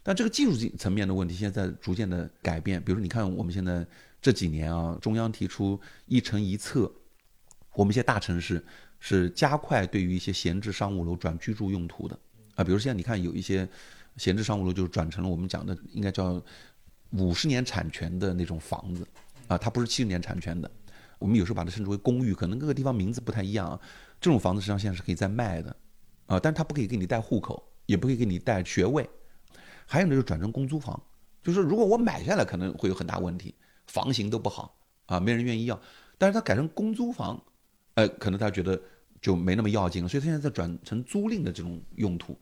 [0.03, 2.79] 但这个技术层层面的问题，现在逐渐的改变。
[2.83, 3.87] 比如说，你看我们现在
[4.21, 6.93] 这几年啊，中央提出一城一策，
[7.73, 8.63] 我们一些大城市
[9.01, 12.19] 是加快对于一些闲置商务楼转居住用途的
[12.55, 12.65] 啊。
[12.65, 13.69] 比如现在你看有一些
[14.17, 16.43] 闲置商务楼，就是转成了我们讲的应该叫
[17.11, 19.07] 五十年产权的那种房子
[19.49, 20.71] 啊，它不是七十年产权的。
[21.19, 23.81] 我们有时候把它称之为公寓，可能各个地方名字不太一样啊。
[24.21, 25.75] 这种房子实际上现在是可以再卖的
[26.27, 29.09] 啊，但是它不可以给你带户口，也不可以给你带学位。
[29.87, 31.01] 还有呢，就转成公租房，
[31.43, 33.55] 就是如果我买下来可能会有很大问题，
[33.87, 34.77] 房型都不好
[35.07, 35.81] 啊，没人愿意要。
[36.17, 37.41] 但是它改成公租房，
[37.95, 38.81] 呃，可能他觉得
[39.25, 42.37] 就没那么要紧了，所以他现在在转成租赁的这种用途，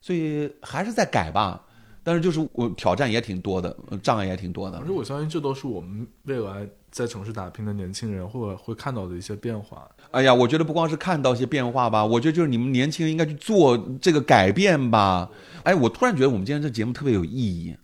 [0.00, 1.60] 所以还是在改吧。
[2.04, 4.86] 但是就是我挑战也挺多的，呃障碍也挺多的而。
[4.86, 9.86] 且我相信这都是我们未来在城市打拼的年轻人或者会看到的一些变化。
[10.12, 15.28] 哎呀，我觉得不光是看到一些变化吧，我觉得就是你们年轻人应该去做这个改变吧。
[15.64, 17.76] 哎，我突然觉得我们今天这节目特别有意义。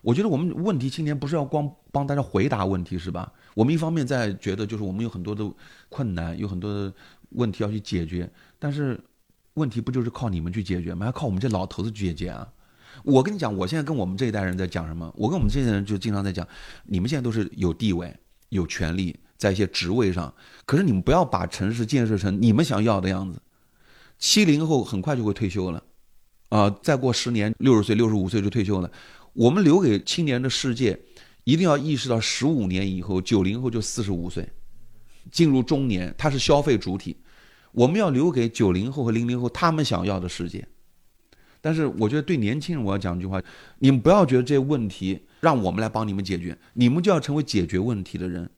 [0.00, 3.30] 我觉得我们问题青年不是要光帮大家回答问题是吧？
[3.54, 5.44] 我们一方面在觉得就是我们有很多的
[5.88, 6.92] 困难，有很多的
[7.30, 8.98] 问题要去解决，但是
[9.54, 11.06] 问题不就是靠你们去解决吗？
[11.06, 12.48] 还靠我们这老头子去解决啊？
[13.04, 15.12] 我跟你讲，我现在跟我们这一代人在讲什么？
[15.16, 16.46] 我跟我们这些人就经常在讲，
[16.84, 18.14] 你们现在都是有地位、
[18.48, 20.32] 有权利，在一些职位上，
[20.66, 23.40] 可是你们不要把城市建设成你们想要的样子。
[24.18, 25.82] 七零后很快就会退休了，
[26.48, 28.90] 啊、再过十年，六十岁、六十五岁就退休了。
[29.32, 30.98] 我们留给青年的世界，
[31.44, 34.48] 一定要意识到，十五年以后，九零后就四十五岁，
[35.30, 37.16] 进入中年，他是消费主体。
[37.72, 40.66] 我们要留给九零后和零零后他们想要的世界。
[41.60, 43.42] 但是我觉得对年轻人，我要讲一句话：
[43.80, 48.48] 你们不要觉得这些问题让我们来帮你们解决，你们就要成为解决问题的人。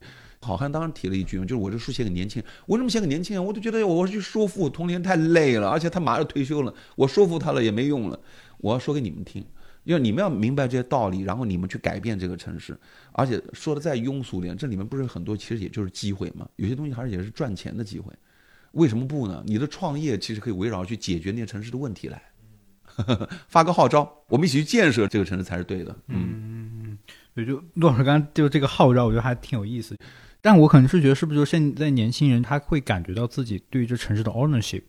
[0.43, 8.19] 好汉当然提了一句，就是我这书写给年轻人，我这么写给年轻人，我就觉得我去说服我童年太累了，而且他马上退休了，我说服他了也没用了。
[8.59, 9.45] 我要说给你们听，
[9.85, 12.79] 因为你们要明白这些道理，然后你们去改变这个城市。
[13.13, 18.13] 而且说的再庸俗点，这里面不是很多，其实也就是机会嘛，有些东西还是也是赚钱的机会。
[18.73, 19.43] 为什么不呢？
[19.47, 22.23] 你的创业其实可以围绕去解决那些城市的问题来。
[23.49, 25.97] 发个号召，我们一起去建设这个城市才是对的。
[26.09, 26.99] 嗯，
[27.35, 29.97] 对，就陆老师刚刚就这个号召，我觉得还挺有意思。
[30.43, 34.83] 但我可能是觉得，是不是就现在年轻人他会感觉到自己对于这城市的 ownership，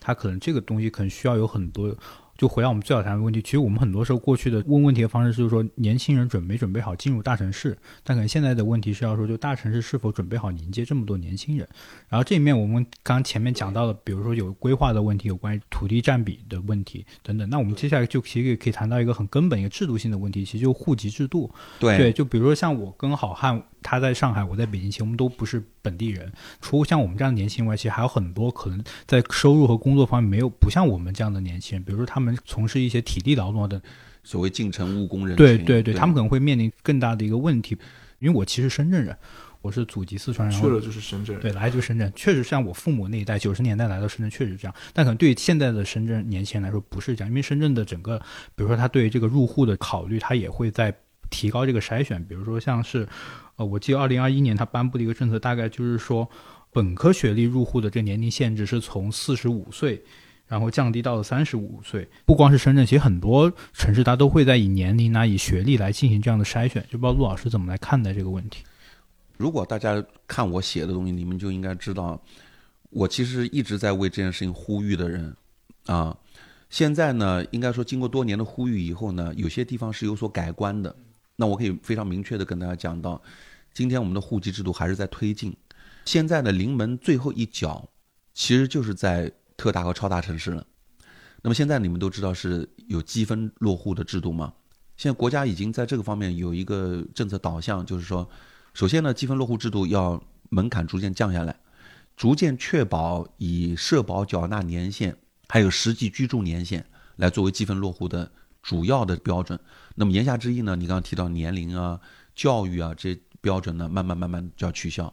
[0.00, 1.94] 他可能这个东西可能需要有很多。
[2.38, 11.68] 就回到我们最早谈的问题，其实我们很多时候过去的问问题的方式就是说，年轻人准没准备好进入大城市，但可能现在的问题是要说，就大城市是否准备好迎接这么多年轻人。
[12.08, 17.50] 然后这里面我们刚刚前面讲到了，比如说有规划的问题，有关于土地占比的问题等等。
[17.50, 21.52] 那我们接下来就其实也可以谈到一个很根本一个制度性的问题，其实就是户籍制度。
[21.80, 26.30] 对对，就比如说像我跟好汉，他在上海，我在北京，其实我们都不是本地人。
[26.60, 33.80] 除了像我们这样的年轻人外，其实还有很多可能在收入和工作方面没有不像我们这样的年轻人，比如说他们从事一些体力劳动的，
[34.22, 37.78] 所谓进城务工人群，对对对，他们可能会面临更大的一个问题。
[38.18, 39.16] 因为我其实深圳人，
[39.62, 41.40] 我是祖籍四川，然后去了就是深圳人。
[41.40, 44.74] 对，来就是深圳，确实像我父母那一代，九十年代来到深圳，确实这样。
[44.92, 48.18] 但可能对于现在的深圳年轻人来说不是这样，因为深圳的整个，
[48.54, 50.92] 比如说他对于这个入户的考虑，他也会在
[51.30, 52.24] 提高这个筛选。
[52.24, 53.08] 比如说像是，
[53.56, 56.28] 呃，我记得二零二一年他颁布的一个政策，大概就是说，
[56.72, 60.02] 本科学历入户的这年龄限制是从四十五岁。
[60.46, 66.82] 然后降低到了三十五岁，不光是深圳，其实很多城市它都会在以年龄啊、以学历来进行这样的筛选。
[66.90, 68.64] 就不知道陆老师怎么来看待这个问题？
[69.36, 72.18] 如果大家看我写的东西，你们就应该知道，
[72.88, 75.36] 我其实一直在为这件事情呼吁的人，
[75.84, 76.16] 啊，
[76.70, 80.96] 现在呢，应该说经过多年的呼吁以后呢，有些地方是有所改观的。
[81.40, 83.22] 那我可以非常明确的跟大家讲到，
[83.72, 85.56] 今天我们的户籍制度还是在推进。
[86.04, 87.88] 现在的临门最后一脚，
[88.34, 90.66] 其实就是在特大和超大城市了。
[91.40, 94.52] 那么现在你们都知道是有积分落户的制度吗？
[94.96, 98.28] 现在国家已经在这个方面有一个政策导向，就是说，
[98.74, 101.54] 首先呢，积分落户制度要门槛逐渐降下来，
[102.16, 105.16] 逐渐确保以社保缴纳年限
[105.48, 106.84] 还有实际居住年限
[107.14, 108.32] 来作为积分落户的
[108.68, 109.58] 主要的标准。
[109.94, 111.98] 那么言下之意呢，你刚刚提到年龄啊、
[112.34, 115.10] 教育啊这标准呢，慢慢慢慢就要取消。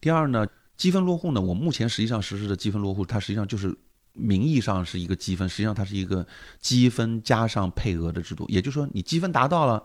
[0.00, 0.44] 第二呢，
[0.76, 3.78] 积分落户呢，我目前实际上实施的积分落户，它实际上就是
[4.12, 6.26] 名义上是一个积分，实际上它是一个
[6.58, 8.44] 积分加上配额的制度。
[8.48, 9.80] 也就是说，你积分达到了，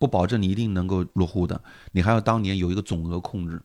[0.00, 1.62] 不保证你一定能够落户的，
[1.92, 3.62] 你还要当年有一个总额控制。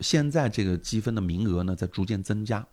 [0.00, 2.66] 现在这个积分的名额呢，在逐渐增加。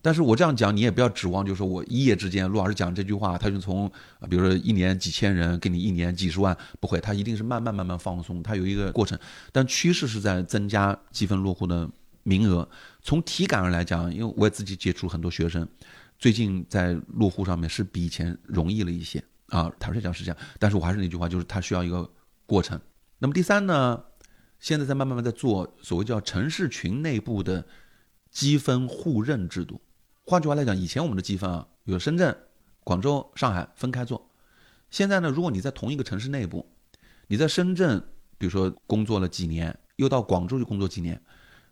[0.00, 3.90] 但是我这样讲，你也不要指望，就是说我一夜之间，陆老师讲这句话，他就从，
[4.30, 9.18] 比如说一年几千人，给你一年几十万，不会，他一定是慢慢慢慢放松，它有一个过程。
[9.50, 11.90] 但趋势是在增加积分落户的
[12.22, 12.66] 名额。
[13.02, 15.68] 从体感上来讲，因为我也自己接触很多学生，
[16.16, 20.38] 最近在落户上面是比以前容易了一些啊，坦率讲是这样。
[20.60, 22.08] 但是我还是那句话，就是它需要一个
[22.46, 22.80] 过程。
[23.18, 24.00] 那么第三呢，
[24.60, 27.66] 现在在慢慢慢在做所谓叫城市群内部的
[28.30, 29.80] 积分互认制度。
[30.28, 32.36] 换句话来讲，以前我们的积分啊，有深圳、
[32.84, 34.30] 广州、上海分开做。
[34.90, 36.70] 现在呢，如果你在同一个城市内部，
[37.28, 37.98] 你在深圳，
[38.36, 41.18] 比如说工作了几年，又到广州去工作几年，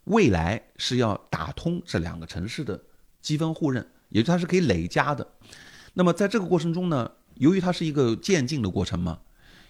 [0.05, 2.83] 未来是要打通这两个城市的
[3.21, 5.35] 积分互认，也就是它是可以累加的。
[5.93, 9.21] 那么在这个过程中呢，由于它是一个渐进的过程嘛，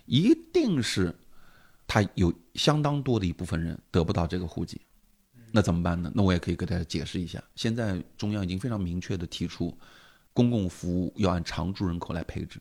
[0.05, 1.13] 一定是
[1.89, 4.81] 它有相当多的一部分人得不到这个户籍。
[5.57, 6.13] 那怎么办呢？
[6.15, 7.43] 那我也可以给大家解释一下。
[7.55, 9.75] 现在中央已经非常明确的提出，
[10.35, 12.61] 公共服务要按常住人口来配置，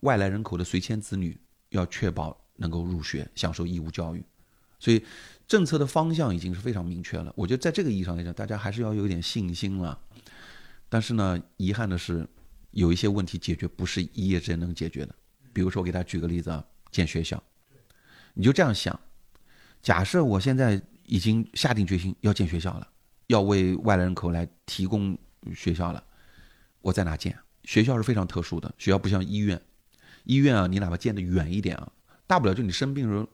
[0.00, 1.40] 外来人口的随迁子女
[1.70, 4.22] 要确保能够入学享受义务教育，
[4.78, 5.02] 所以
[5.48, 7.32] 政策的方向已经是非常明确了。
[7.34, 9.98] 我觉得在这个意义上来讲，大家还是要有点信心了。
[10.90, 12.28] 但是呢，遗憾的是，
[12.72, 15.14] 有一些问题解决不是一夜之间能解决的。
[15.54, 17.42] 比如说，我给大家举个例子啊，建学校，
[18.34, 19.00] 你就这样想：
[19.80, 22.88] 假设我现在已经下定决心要建学校了，
[23.28, 25.16] 要为外来人口来提供
[25.54, 26.02] 学校了，
[26.80, 27.36] 我在哪建？
[27.64, 29.60] 学校是非常特殊的，学校不像医院，
[30.24, 31.90] 医院啊，你哪怕建的远一点啊，
[32.26, 33.28] 大不了就你生病的时候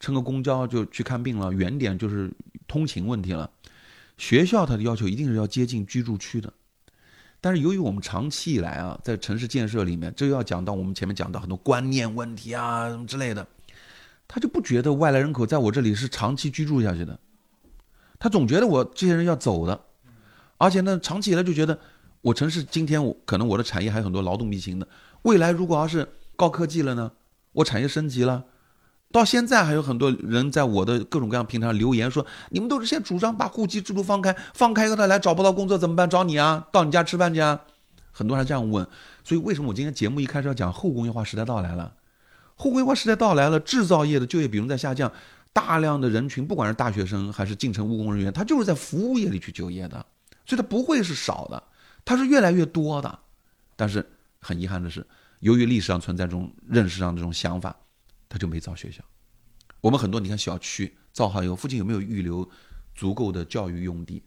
[0.00, 2.32] 乘个公交就去看病了，远点就是
[2.66, 3.50] 通勤问题了。
[4.18, 6.52] 学校它的要求一定是要接近居住区的。
[7.40, 13.46] 但是由于我们长期以来啊，在城市建设里面，这又要讲到我们前面讲到很多观念问题啊什么之类的，
[14.28, 17.18] 他就不觉得外来人口在我这里是长期居住下去的，
[18.18, 19.80] 他总觉得我这些人要走的，
[20.58, 21.78] 而且呢，长期以来就觉得
[22.22, 24.88] 我城市今天我可能我的产业还有很多劳动密集型的，
[25.22, 27.12] 未来如果要是高科技了呢，
[27.52, 28.44] 我产业升级了。
[29.12, 36.10] 到现在还有很多人在我的各种各样平台上留言说：“你们都是现在主张把户籍制度放开，放开以后他来找不到工作怎么办？
[36.10, 37.62] 找你啊，到你家吃饭去啊。”
[38.10, 38.86] 很多人这样问。
[39.22, 41.92] 所以为什么我今天节目一开始要讲后工业化时代到来了？
[42.56, 45.12] 后工业化时代到来了，制造业的就业比重在下降，
[45.52, 50.04] 大量的人群，不管是大学生还是进城务工人员，他就是在服务业里去就业的，
[50.44, 51.62] 所以他不会是少的，
[52.04, 53.18] 他是越来越多的。
[53.76, 54.04] 但是
[54.40, 55.06] 很遗憾的是，
[55.40, 57.76] 由于历史上存在这种认识上这种想法。
[58.28, 59.00] 他就没造学校。
[59.80, 62.46] 我们很多你看小区造好以后，附近有没有预留
[62.92, 64.20] 足够的教育用地？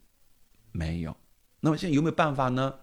[0.72, 1.16] 没有。
[1.60, 2.74] 那么现在有没有办法呢？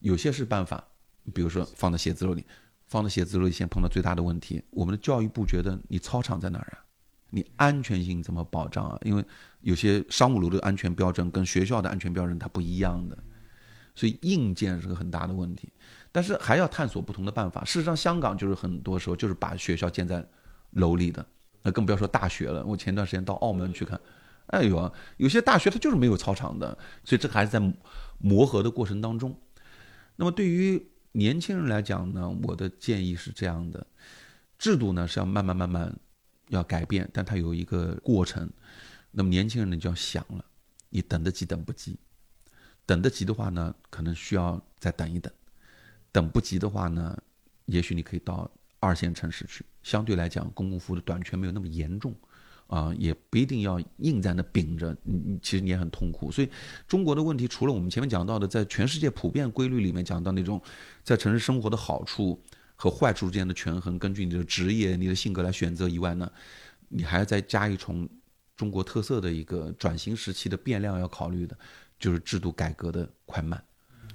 [0.00, 0.84] 有些是办法，
[1.32, 2.44] 比如说放在写字楼里，
[2.88, 6.84] 放在写字楼里，现在碰到最大的问题，我们的教育部觉得你操场在哪儿啊？
[7.30, 8.98] 你安全性怎么保障啊？
[9.02, 9.24] 因为
[9.60, 13.16] 有些商务楼的安全标准跟学校的安全标准它不一样的，
[13.94, 15.72] 所以硬件是个很大的问题。
[16.10, 17.64] 但是还要探索不同的办法。
[17.64, 20.26] 事实上，香港就是很多时候就是把学校建在。
[20.72, 21.26] 楼里的，
[21.62, 22.62] 那更不要说大学了。
[22.62, 23.98] 我前段时间到澳门去看，
[24.48, 27.58] 哎呦，有些大学它就是没有操场的，所以这个还是在
[28.18, 29.34] 磨合的过程当中。
[30.16, 33.86] 那么对于年轻人来讲呢，我的建议是这样的：
[34.58, 35.94] 制度呢是要慢慢慢慢
[36.48, 38.50] 要改变，但它有一个过程。
[39.10, 40.44] 那么年轻人呢就要想了，
[40.90, 41.98] 你等得及等不及？
[42.86, 45.32] 等得及的话呢，可能需要再等一等；
[46.12, 47.20] 等不及的话呢，
[47.66, 48.50] 也许你可以到。
[48.80, 52.14] 二线城市去，相对来讲，公共服务的短缺没有那么严重，
[52.68, 56.30] 啊，也不一定要硬在那顶着，你你其实你也很痛苦。
[56.30, 56.48] 所以，
[56.86, 60.62] 中国的问题除了我们前面讲到的，在全世界普遍规律里面讲到那种
[61.02, 62.40] 在城市生活的好处
[62.76, 66.30] 和坏处之间的权衡，根据你的职业、你的性格来选择以外呢，
[66.88, 68.08] 你还要再加一重
[68.54, 71.56] 中国特色的一个转型时期的变量要考虑的，
[71.98, 73.62] 就是制度改革的快慢。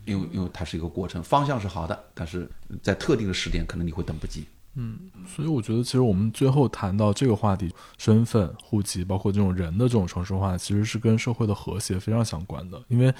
[0.06, 2.48] 因为因为它是一个过程，方向是好的，但是
[2.82, 4.46] 在特定的时点，可能你会等不及。
[4.76, 12.82] 嗯，所以我觉得，其实我们最后谈到这个话题，身份、户籍，包括这种人的这种城市化，其实是跟社会的和谐非常相关的。
[12.88, 13.14] 因为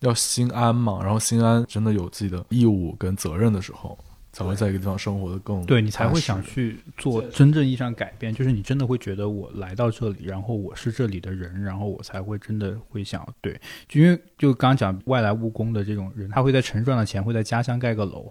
[0.00, 3.98] 要心安嘛，然后心安真的有自己的义务跟责任的时候。
[4.32, 18.30] 才会在一个地方生活的更对你才会想去做真正意义上改变，就是你真的会觉得我来到这里，然后我是这里的人，然后我才会真的会想对，就因为就刚刚讲外来务工的这种人，他会在城赚了钱，会在家乡盖个楼，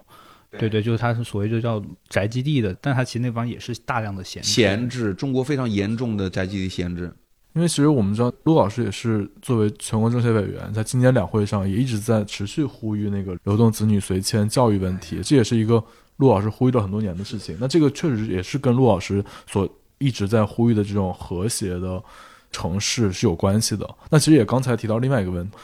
[0.58, 7.14] 对对，就是它是所谓就叫宅基地的，但它其实那方也是大量的闲置闲置，中国非常严重的宅基地闲置。
[7.54, 15.82] 因为其实我们知道，陆老师也是作为全国政协委员，在今年两会上也一直在持续呼吁那个流动子女随迁教育问题，这也是一个
[16.18, 17.56] 陆老师呼吁了很多年的事情。
[17.60, 22.04] 那这个确实也是跟陆老师所一直在呼吁的这种和谐的
[22.52, 23.90] 城市是有关系的。
[24.10, 25.56] 那其实也刚才提到另外一个问题，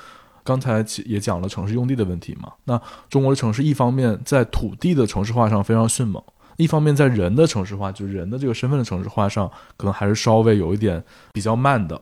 [0.44, 2.52] 刚才也讲了城市用地的问题嘛。
[2.66, 6.22] 那中国的城市一方面在土地的城市化上非常迅猛。
[6.58, 12.00] 一方面，在人的城市化，就是人的这个身份的城市化上，可能还是稍微有一点比较慢的。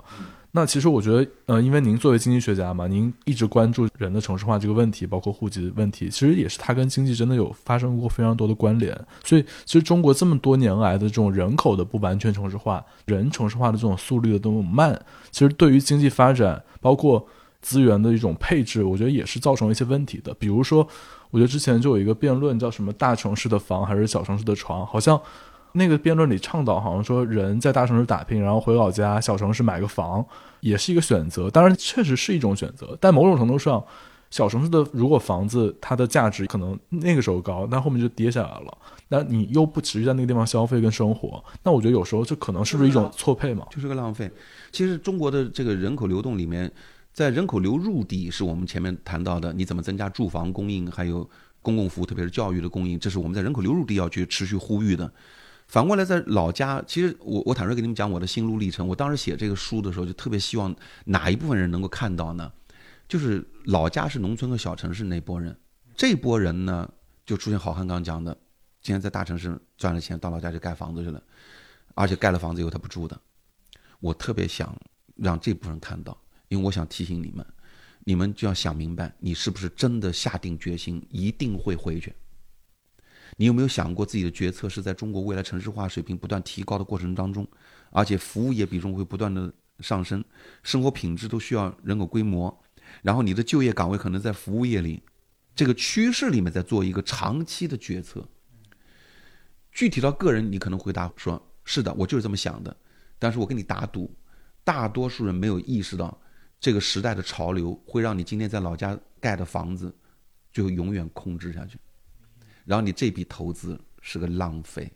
[0.51, 8.93] 那其实我觉得，呃，因为您作为经济学家嘛，您一直关注人的城市化这个问题，包括户籍的问题，其实也是它跟经济真的有发生过非常多的关联。
[9.23, 14.99] 所以，其实中国这么多年来的这种人口的不完全城市化，人城市化的这种速率的这么慢，
[15.31, 17.25] 其实对于经济发展，包括
[17.61, 20.33] 资源的一种配置，我觉得也是造成了一些问题的。
[20.33, 20.87] 比如说。
[21.31, 24.83] 我觉得之前就有一个辩论，叫什么“大城市的房还是小城市的床”？
[24.87, 25.21] 好像
[25.73, 30.25] 那个辩论里倡导，好像说人在大城市打拼，然后回老家小城市买个房，
[30.61, 31.47] 也是一个选择。
[31.47, 33.83] 当然，确实是一种选择，但某种程度上
[34.31, 38.77] 小城市的如果房子它的价值可能那个时候高，但后面就跌下来了，
[39.09, 43.67] 那你又不持续在那个地方消费跟生活，那我觉得有时候这可能是不是一种错配嘛？
[43.69, 44.27] 就是个浪费。
[44.71, 46.71] 其实中国的这个人口流动里面，
[47.13, 51.29] 在人口流入地是我们前面谈到的，你怎么增加住房供应，还有
[51.61, 55.11] 公共服务，特别是教育的供应，这是我们在人口流入地要去持续呼吁的。
[55.67, 58.87] 反过来，在老家，其实我我坦率跟你们讲我的心路历程。
[58.87, 62.51] 我当时写这个书的时候，就特别希望哪一部分人能够看到呢？
[63.07, 65.55] 就是老家是农村和小城市那波人，
[65.95, 66.89] 这波人呢，
[67.25, 68.35] 就出现好汉刚讲的，
[68.81, 71.21] 今天在大城市赚了钱，到老家就盖房子去了，
[71.93, 73.19] 而且盖了房子以后他不住的。
[73.99, 74.75] 我特别想
[75.15, 76.17] 让这部分人看到，
[76.49, 77.45] 因为我想提醒你们，
[78.03, 82.13] 你们就要想明白，你是不是真的下定决心一定会回去。
[83.37, 87.47] 你有没有想过自己的决策是在中国未来城市化水平不断提高的过程当中，
[87.91, 90.23] 而且服务业比重会不断的上升，
[90.63, 92.63] 生活品质都需要人口规模，
[93.03, 95.03] 然后你的就业岗位可能在服务业里，
[95.55, 98.27] 这个趋势里面在做一个长期的决策。
[99.71, 102.75] 具体到个人，你可能回答说：“是的，我就是这么想的。”
[103.19, 104.11] 但是我跟你打赌，
[104.63, 106.19] 大多数人没有意识到
[106.59, 109.93] 这个时代的潮流会让你今天在老家盖的房子
[110.51, 111.77] 就永远空置下去。
[112.65, 114.91] 然后你这笔投资是个浪费。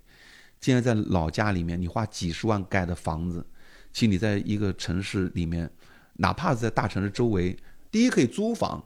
[0.60, 3.46] 现在在老家里面，你花几十万盖的房子，
[3.92, 5.70] 其实你在一个城市里面，
[6.14, 7.58] 哪怕是在大城市周围，
[7.92, 8.82] 第一可以租房，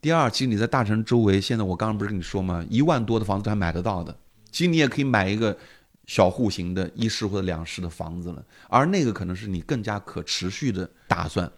[0.00, 2.64] 第二，其实你在大城市周围，现在我刚刚不是跟你说吗？
[2.70, 4.16] 一万多的房子都还买得到的。
[4.50, 5.54] 其实你也可以买一个
[6.06, 11.50] 小户型的一室或者两室的房子了，而那个可能是你更加可持续的打算。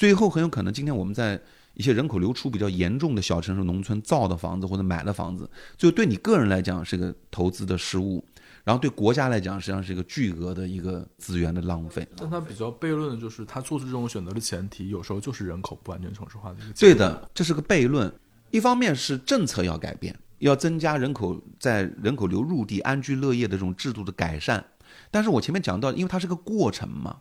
[0.00, 1.38] 最后很有可能，今天我们在。
[1.74, 5.48] 一些人口流出比较严重的小城市、农村造的房子或者买的房子，
[5.78, 8.22] 就对你个人来讲是个投资的失误，
[8.64, 12.06] 然后对国家来讲实际上是一个巨额的一个资源的浪费。
[12.16, 16.74] 但他比较悖论的就是，他做出这种选择的前提，有时候就是人口不完全城市化的一个。
[16.74, 18.12] 对的，这是个悖论。
[18.50, 24.62] 一方面是政策要改变，要增加人口在人口流入地安居乐业的这种制度的改善，
[25.10, 27.20] 但是我前面讲到，因为它是个过程嘛，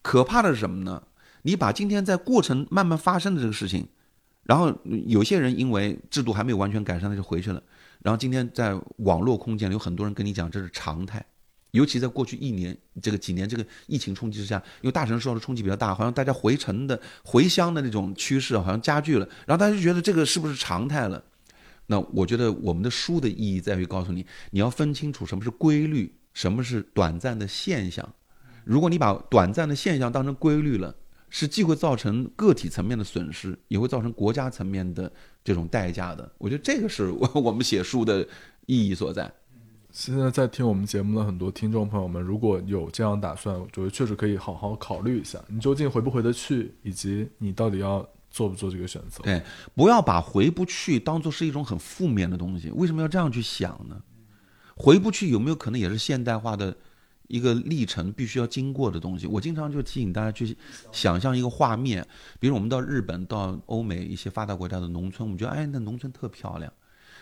[0.00, 1.02] 可怕的是什么呢？
[1.42, 3.86] 你把今天在过程慢慢发生的这个事情，
[4.44, 4.74] 然后
[5.06, 7.62] 有些人因为制度还没有完全改善，他就回去了。
[8.02, 11.24] 然后今天在网络空间里有很多人跟你讲这是常态，
[11.70, 19.28] 尤其在过去一年这个几年这个疫情冲击之下，因为大城市受的冲击比较大，好像大家回城的回乡的那种趋势好像加剧了。
[19.46, 21.22] 然后大家就觉得这个是不是常态了？
[21.86, 28.06] 那我觉得我们的书的意义在于告诉你，你要分清楚什么是规律，什么是短暂的现象。
[28.64, 30.94] 如果你把短暂的现象当成规律了。
[31.30, 35.10] 是既会造成个体层面的损失，也会造成国家层面的
[35.42, 36.30] 这种代价的。
[36.36, 38.26] 我觉得这个是我 我们写书的
[38.66, 39.32] 意义所在。
[39.92, 49.22] 现在在听我们节目的很多听众朋友们，如果有这样打算，我觉得确实可以好好考虑一下，你究竟回不回得去，以及你到底要做不做这个选择。
[49.22, 49.42] 对，
[49.74, 52.70] 不要把回不去当做是一种很负面的东西。
[52.70, 54.00] 为什么要这样去想呢？
[54.76, 56.76] 回不去有没有可能也是现代化的？
[57.30, 60.56] 一个历程必须要经过的东西，我经常就提醒大家去
[60.90, 62.04] 想象一个画面，
[62.40, 66.70] 比如我们到日本、到欧美一些发达国家的农村，我们觉得哎，那农村特漂亮。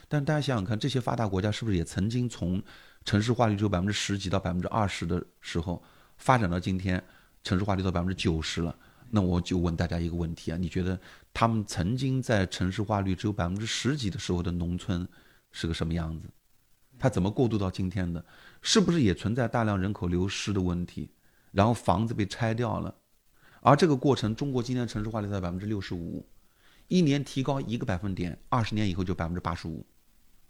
[0.08, 2.62] 但大家想想看，这些发达国家是不是也曾经从
[3.04, 5.82] 城市化率只有百分之十几到百分之二十的时候，
[6.16, 7.02] 发展到今天
[7.44, 8.74] 城市化率到百分之九十了？
[9.10, 10.98] 那我就问大家一个问题啊，你觉得
[11.34, 15.06] 他们曾经在城市化率只有百分之十几的时候的农村
[15.52, 16.28] 是个什么样子？
[16.98, 18.24] 他怎么过渡到今天的？
[18.62, 21.10] 是不是也存在大量人口流失的问题？
[21.50, 22.94] 然后房子被拆掉了，
[23.62, 26.28] 而这个过程，中国今天城市化率在百分之六十五，
[26.88, 29.84] 一年提高一个百分点，二十年以后就百分之八十五，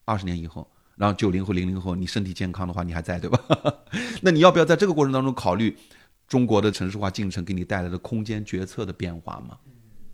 [0.05, 3.39] 二十年以后，然后九零后、零零后，你身体健康的话，你还在对吧？
[4.21, 5.79] 那你要不要在这个过程当中考虑
[6.27, 9.57] 中国的城市化进程给你带来的空间决策的变化嘛？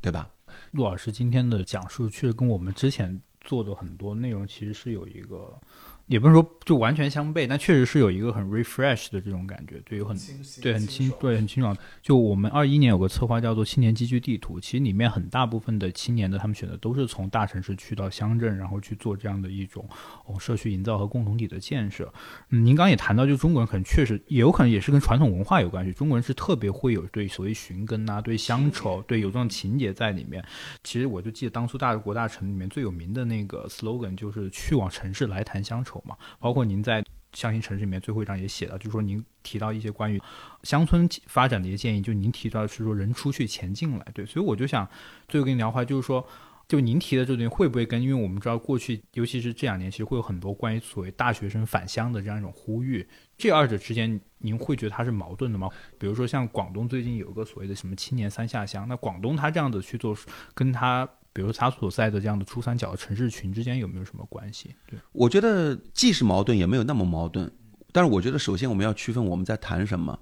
[0.03, 0.31] 对吧？
[0.73, 5.59] 陆老师今天的讲述确实跟我们之前做的很多内容其实是有一个。
[6.07, 10.17] 也不是说就完全相悖，但确实是有一个很 refresh 的这种感觉，对，有很
[10.61, 11.77] 对很清对很清爽。
[12.03, 19.89] 就我们二一年有个策划叫做青年集聚地图，其实里面很大部分的青年的他们选择都是从大城市去到乡镇，然后去做这样的一种
[20.27, 22.13] 哦社区营造和共同体的建设。
[22.51, 30.45] 嗯，您刚刚也谈到，就中国人可能确实也有可能也是跟传统文化有关系，中国人是特别会有对所谓寻根啊，对乡愁，对有这种情节在里面。
[30.83, 35.94] 其实我就记得当初大国大城里面最有名的那个 slogan 就是去往城市来谈乡愁。
[36.05, 40.21] 嘛，包括您在《乡新城市》里面最后一章也写到，就是说您提到一些关于
[40.63, 44.89] 乡村发展的一些建议，就您提到是说人出去钱进来，对，所以我就想
[45.29, 46.25] 最后跟你聊话，就是说，
[46.69, 55.69] 就您提的这东西会不会跟，因为我们知道过去，尤其是这两年，其实会有很多关于所谓大学生返乡的这样一种呼吁，这二者之间您会觉得它是矛盾的吗？
[55.99, 60.17] 比如说像广东最近有一个所谓的什么青年三下乡，那广东它这样子去做，
[60.55, 61.09] 跟它。
[61.35, 64.75] 比如他所在的这样的珠三角城市群之间有没有什么关系？
[64.87, 67.51] 对，我觉得既是矛盾，也没有那么矛盾。
[67.93, 70.19] 但是我觉得，首先我们要区分我们在谈什么。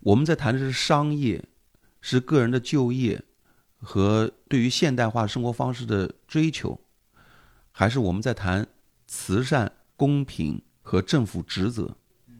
[0.00, 1.44] 我们在谈的是商业，
[2.00, 3.22] 是个人的就业
[3.78, 6.80] 和对于现代化生活方式的追求，
[7.70, 8.66] 还是我们在谈
[9.06, 11.96] 慈善、公平和政府职责？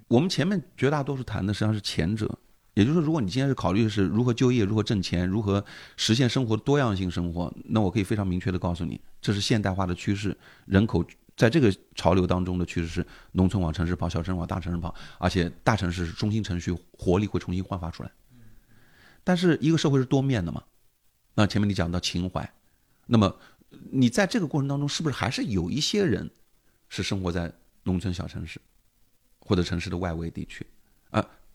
[0.09, 2.39] 我们前面绝大多数谈的实际上是前者。
[2.79, 5.65] 也就是说，如果你今天是考虑的是如何就业、如何挣钱、如何
[5.97, 11.05] 实现生活多样性生活，那我可以非常明确的告诉你，这是现代化的趋势，人口
[11.37, 18.13] 在这个潮流当中的趋势是农村往城市跑，小城市往大城市跑，而且大城市中心城区，活力会重新焕发出来。
[19.25, 20.63] 但是一个社会是多面的嘛？
[21.35, 22.49] 那前面你讲到情怀，
[23.07, 23.37] 那么
[23.91, 26.31] 你在这个过程当中，是不是还是有一些人
[26.89, 27.53] 是生活在
[27.83, 28.61] 农村小城市
[29.41, 30.65] 或者城市的外围地区？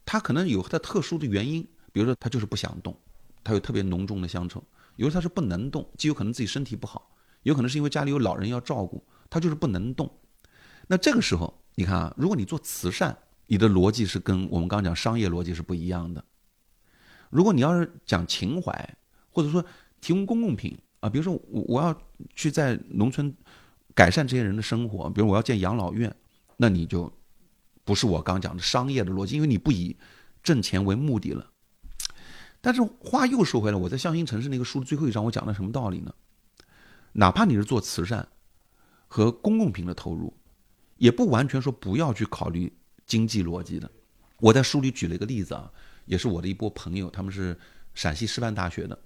[0.05, 2.95] 他可能有他特殊的原因，比如说他就是不想动，
[3.43, 4.59] 他有特别浓重的乡愁；
[4.97, 7.09] 有时他是不能动，既有可能自己身体不好，
[7.43, 10.11] 有可能是因为家里有老人要照顾，他就是不能动。
[10.87, 16.23] 那这个时候，你看啊，如果你做慈善，你的逻辑是跟我们刚刚讲商业逻辑是不一样的。
[17.29, 18.97] 如果你要是讲情怀，
[19.31, 19.63] 或者说
[20.01, 21.97] 提供公共品啊，比如说我我要
[22.35, 23.33] 去在农村
[23.95, 26.13] 改善这些人的生活，比如我要建养老院，
[26.57, 27.11] 那你就。
[27.85, 29.97] 不是我刚讲的商业的逻辑，因为你不以
[30.41, 31.51] 挣钱为目的了。
[32.61, 36.13] 但是话又说回来，我在《向心城市》那个书的最后一章，我讲了什么道理呢？
[37.11, 38.27] 哪怕你是做慈善
[39.07, 40.33] 和公共品的投入，
[40.97, 42.71] 也不完全说不要去考虑
[43.05, 43.91] 经济逻辑的。
[44.39, 45.69] 我在书里举了一个例子啊，
[46.05, 47.57] 也是我的一波朋友，他们是
[47.93, 48.97] 陕西师范大学的，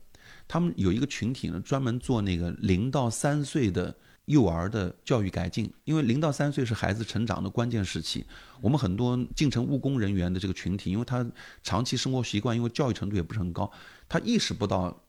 [0.48, 3.96] 他们有一个群体呢，专门做那个零到三岁的。
[4.28, 8.26] 幼儿的教育改进，因为零到三岁是孩子成长的关键时期。
[8.60, 11.26] 我们很多进城务工人员的这个群体，因为他
[11.64, 13.72] 长期生活习惯，因为教育程度也不是很高，
[14.10, 15.02] 他意识不到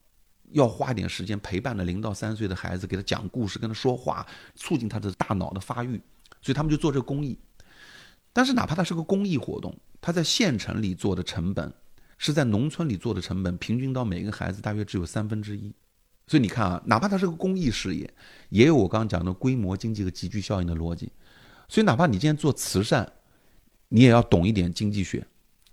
[0.53, 6.01] 要花点时间陪伴着零到三岁的孩子，给他讲故事，跟他说话，促进他的大脑的发育。
[6.41, 7.37] 所以他们就做这个公益。
[8.31, 11.73] 但是哪怕他是个公益活动，他在县城里做的成本，
[12.17, 15.73] 是在农村里做的成本，平均到每个孩子大约只有三分之一。
[16.29, 18.07] 所以你看啊，哪怕它是个公益事业，
[18.49, 21.11] 也有我刚刚讲的规模经济和集聚效应的逻辑。
[21.67, 23.11] 所以哪怕你今天做慈善，
[23.87, 25.25] 你也要懂一点经济学。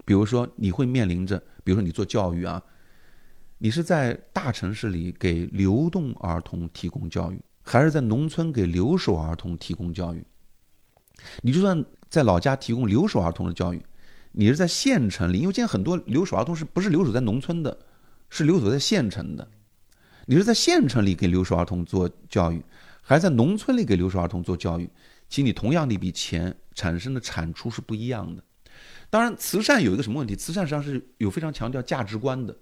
[0.07, 2.62] 比如说，你会面临着，比如说你做教育啊，
[3.59, 10.24] 你是在大城市里给流动儿童提供教育，还是在农村给留守儿童提供教育？
[11.42, 13.82] 你就算在老家提供留守儿童的教育，
[14.32, 17.76] 你是在县城里，因为现在很多留守儿童是不是留守在农村的，
[18.30, 19.46] 是留守在县城的。
[20.28, 22.60] 你是在县城里给留守儿童做教育，
[23.00, 24.90] 还是在农村里给留守儿童做教育？
[25.28, 28.42] 其实你同样的一笔钱产生的产出是不一样的。
[29.08, 30.34] 当然，慈善有一个什么问题？
[30.34, 32.56] 慈善实际上是有非常强调价值观的。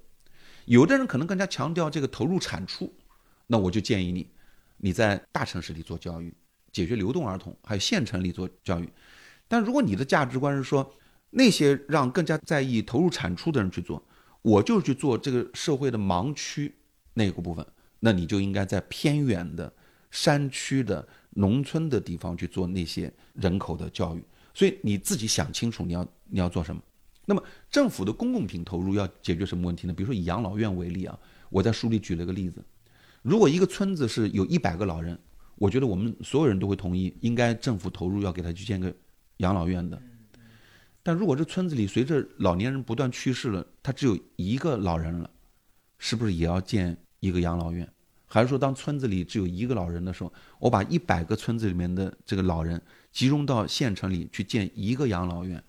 [0.67, 2.95] 有的人可能更加强调这个投入产出，
[3.47, 4.29] 那我就建议你，
[4.77, 6.35] 你在大城市里做教育，
[6.71, 8.87] 解决流动儿童，还有县城里做教育。
[9.49, 10.95] 但如果你的价值观是说
[11.31, 14.07] 那些让更加在意投入产出的人去做，
[14.43, 16.75] 我就去做这个社会的盲区。
[17.15, 17.67] 那个部分，
[18.01, 19.73] 那你就应该在偏远的
[20.11, 24.23] 山区的农村的地方去做那些人口的教育。
[24.53, 26.81] 所以你自己想清楚你要你要做什么。
[27.27, 29.95] 那么政府的公共品投入要解决什么问题呢？
[29.95, 32.63] 比如说以养老院为例啊，我在书里举了个例子：
[33.23, 35.19] 如果一个村子是有一百个老人，
[35.57, 38.95] 我觉得我们所有人都会同意，应该政府投入要给他去建个
[39.39, 40.01] 养老院的。
[41.03, 45.31] 但如果这村子里随着老年人不断去世了，他只有一个老人了，
[46.05, 46.95] 是不是也要建？
[47.21, 47.91] 一个养老院，
[48.27, 52.79] 还是说当村子里只有一个老人的时候，我把一百个村子里面的这个老人
[53.11, 55.65] 集中到县城里去建一个养老院？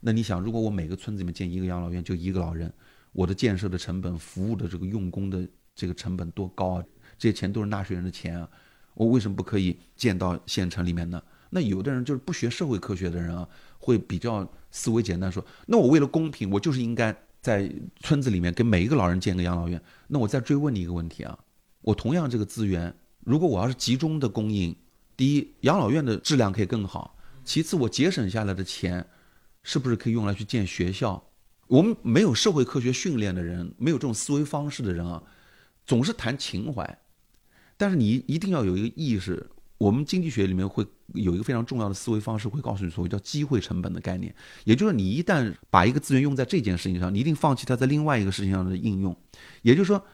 [0.00, 2.72] 那你想，如果我每个村子里面建一个养老院，就一个老人，
[3.12, 6.84] 我的建设的成本、服务的这个用工的这个成本多高啊？
[7.18, 8.48] 这些钱都是纳税人的钱啊！
[8.94, 11.22] 我为什么不可以建到县城里面呢？
[11.50, 13.46] 那有的人就是不学社会科学的人啊，
[13.78, 17.14] 会比较思维简单，说，那我为了公平，我就是应该。
[17.40, 17.70] 在
[18.00, 21.38] 村子里面给每一个老人建个养老院，那我再追问你一个问题啊，
[21.82, 24.74] 我同样这个资源，如果我要是集中的供应，
[25.16, 29.06] 第一，养老院的质量可以更好；其次，我节省下来的钱，
[29.62, 31.30] 是不是可以用来去建学校？
[31.68, 35.22] 我们没有社会科学训练的人，没有这种思维方式的人啊，
[35.86, 36.98] 总是谈情怀，
[37.76, 39.48] 但是你一定要有一个意识。
[39.78, 40.84] 我们经济学里面会
[41.14, 44.34] 有一个非常重要的思维方式，会告诉你所谓叫机会成本的概念，
[44.64, 49.16] 也就是你一旦把一个资源用在这件事情上，你一定放弃它在另外一个事情上的应用。
[49.62, 50.04] 也就是说，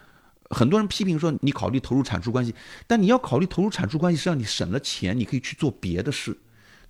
[0.51, 2.55] 很多人批评说你考虑投入产出关系，
[2.87, 6.37] 但你要考虑投入产出关系，是让你省了钱，你可以去做别的事。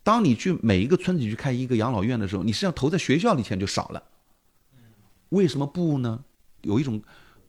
[0.02, 4.02] 当你去每一个村子去开一个养老院的时候，你实际上投在学校里钱就少了。
[5.28, 6.24] 为什么不呢？
[6.62, 7.00] 有一种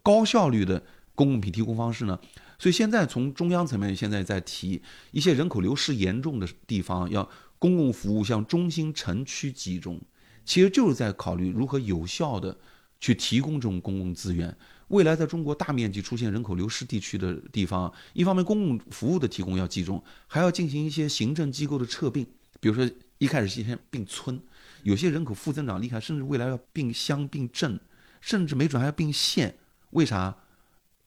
[0.04, 0.84] 高效率的
[1.16, 2.20] 公共品提供方式呢？
[2.58, 7.30] 所以现在从中央层面现在在提一些人口流失严重的地方，要
[7.60, 10.00] 公共服务向中心城区集中，
[10.46, 12.58] 其实就是在考虑如何有效的
[13.00, 14.56] 去提供这种公共资源。
[14.90, 22.24] 未来在中国大面积出现人口流失地区的地方，一方面公共服务的提供要集中，还要进行一些行政机构的撤并，
[22.60, 22.88] 比如说
[23.18, 24.40] 一开始先并村，
[24.84, 27.80] 有些人口负增长厉害，甚至未来要并乡并镇，
[28.22, 29.58] 甚至没准还要并县。
[29.90, 30.38] 为啥？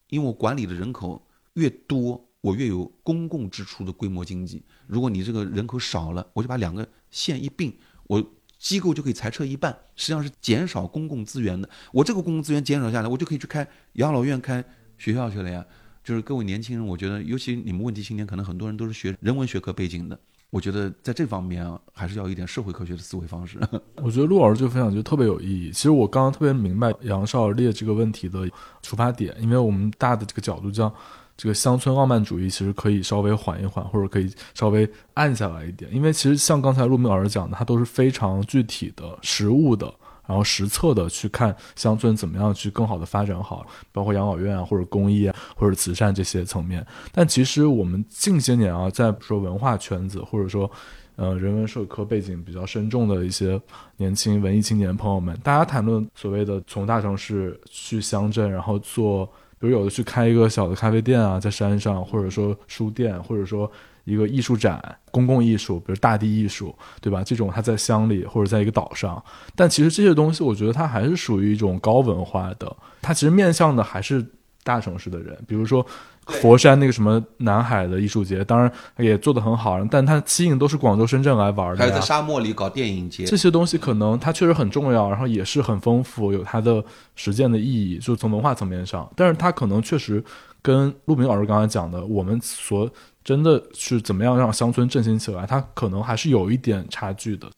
[0.08, 1.27] 因为我管理的人口
[1.58, 4.62] 越多，我越有公共支出的规模经济。
[4.86, 7.72] 如果你这个人口少了，我就把两个县一并，
[8.04, 8.24] 我
[8.58, 11.68] 机构就可以裁撤一半，实际上是减少公共资源的。
[11.92, 14.64] 我这个公共资源减少下来，我就可以去开养老院、开
[14.96, 15.64] 学校去了呀。
[16.04, 20.18] 就是各位年轻人，我觉得，尤其你们问题青年，可能很多人都是学人文学科背景的。
[20.50, 23.58] 我觉得在这方面啊，还是要一点社会科学的思维方式。
[23.96, 25.70] 我觉得陆老师这个分享就特别有意义。
[25.70, 28.48] 其实我刚刚特别明白杨少列这个问题的
[28.80, 30.92] 出发点，因为我们大的这个角度叫
[31.38, 35.90] 这个乡村傲慢主义，其实可以稍微缓一缓，或者可以稍微按下来一点。
[35.94, 39.90] 因为其实像刚才陆明老师讲的，它都是非常具体的实物的。
[40.26, 46.86] 然后实测的去看乡村怎么样去更好的发展好，包括养老院啊，或者公益啊，或者慈善这些层面。
[47.12, 50.70] 但其实我们近些年啊，在说文化圈子，或者说，
[51.16, 53.58] 呃，人文社科背景比较深重的一些
[53.96, 59.26] 年轻文艺青年朋友们，大家谈论所谓的从大城市去乡镇，然后做，
[59.58, 63.70] 比如有的去开一个小的咖啡店啊，在山上，或者说书店，或者说。
[64.04, 67.22] 一个艺术展，公共艺术，比如大地艺术，对吧？
[67.22, 69.22] 这种它在乡里或者在一个岛上，
[69.54, 74.24] 但其实这些东西，我觉得它还是属于一种高文化的，它其实面向的还是
[74.62, 75.38] 大城市的人。
[75.46, 75.86] 比如说
[76.28, 81.78] 佛山那个什么南海的艺术节，当然也做得很好，但它吸引都是广州、深圳来玩的。
[81.78, 86.84] 还有在沙漠里搞电影节，这些东西可能它确实很重要，然后也是很丰富，有它的
[87.16, 89.10] 实践的意义，就从文化层面上。
[89.16, 90.22] 但是它可能确实
[90.60, 92.90] 跟陆明老师刚才讲的，我们所
[93.24, 95.46] 真的是怎么样让乡村振兴起来？
[95.46, 97.48] 它可能还是有一点差距的。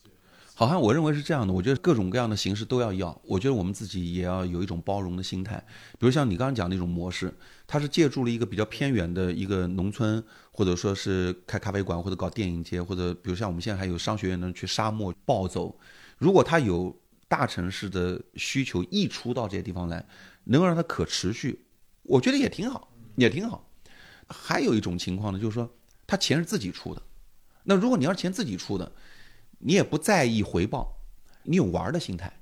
[0.60, 1.54] 好像我认为是这样的。
[1.54, 3.18] 我觉得各种各样的形式都要要。
[3.24, 5.56] 我觉得我们自己也要有一种包容的心态。
[5.98, 7.32] 比如像你刚刚讲那种模式，
[7.66, 10.22] 它是借助了一个比较偏远的一个农村，
[10.52, 15.74] 或者说是开咖啡馆或者搞电影节，或者比如像我们现在还有商学院能去沙漠暴走。
[16.18, 16.94] 如果它有
[17.26, 20.06] 大城市的需求溢出到这些地方来，
[20.44, 21.64] 能够让它可持续，
[22.02, 23.66] 我觉得也挺好，也挺好。
[24.28, 25.74] 还有一种情况呢，就是说
[26.06, 27.00] 他钱是自己出的，
[27.64, 28.92] 那如果你要是钱自己出的，
[29.60, 30.96] 你也不在意回报，
[31.44, 32.32] 你有玩的心态，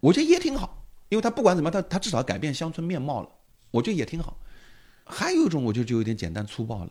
[0.00, 3.28] 我觉得也挺好，因为他不管怎么，他他至少改变乡村面貌了，
[3.70, 4.36] 我觉得也挺好。
[5.04, 6.90] 还有一种，我觉得就有点简单粗暴了，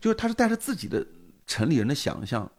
[0.00, 1.06] 就是他是带着自己的
[1.46, 2.50] 城里人的想象，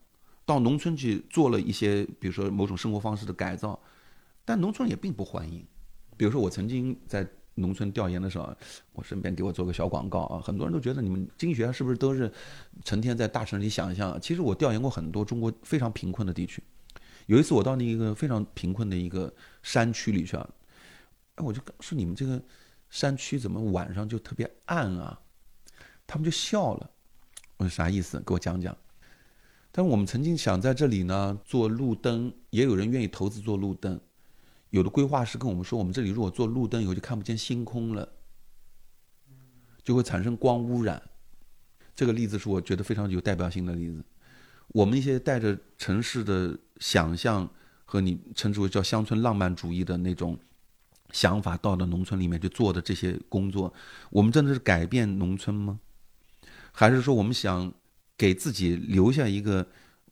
[0.46, 3.80] 到农村去做了一些，比如说某种生活方式的改造，
[4.46, 5.66] 但农村也并不欢迎。
[6.16, 7.28] 比如说我曾经在。
[7.58, 8.56] 农村调研的时候，
[8.94, 10.40] 我顺便给我做个小广告啊！
[10.40, 12.32] 很多人都觉得你们经济学家是不是都是
[12.86, 14.20] 成天在大城市里想象？
[14.22, 16.62] 其实我调研过很多中国非常贫困的地区。
[17.26, 20.50] 有一次我到那个非常贫困的一个山区里去啊，
[21.36, 22.42] 哎，我就说你们这个
[22.90, 25.20] 山区怎么晚上就特别暗啊？
[26.06, 26.90] 他们就笑了。
[27.58, 28.20] 我说啥意思？
[28.22, 28.78] 给我讲讲。
[29.72, 34.00] 但是我们曾经想在这里呢做路灯，也有人愿意投资做路灯。
[34.70, 38.08] 有的规划师跟我们说，我们这里如果做路灯以后就看不见星空了，
[39.84, 41.02] 就会产生光污染。
[41.96, 44.04] 这个例子是我觉得非常有代表性的例子。
[44.68, 47.50] 我们一些带着城市的想象
[47.86, 50.38] 和你称之为叫乡村浪漫主义的那种
[51.12, 53.74] 想法，到了农村里面去做的这些工作，
[54.10, 55.80] 我们真的是改变农村吗？
[56.74, 57.74] 还是说我们想
[58.18, 59.66] 给自己留下一个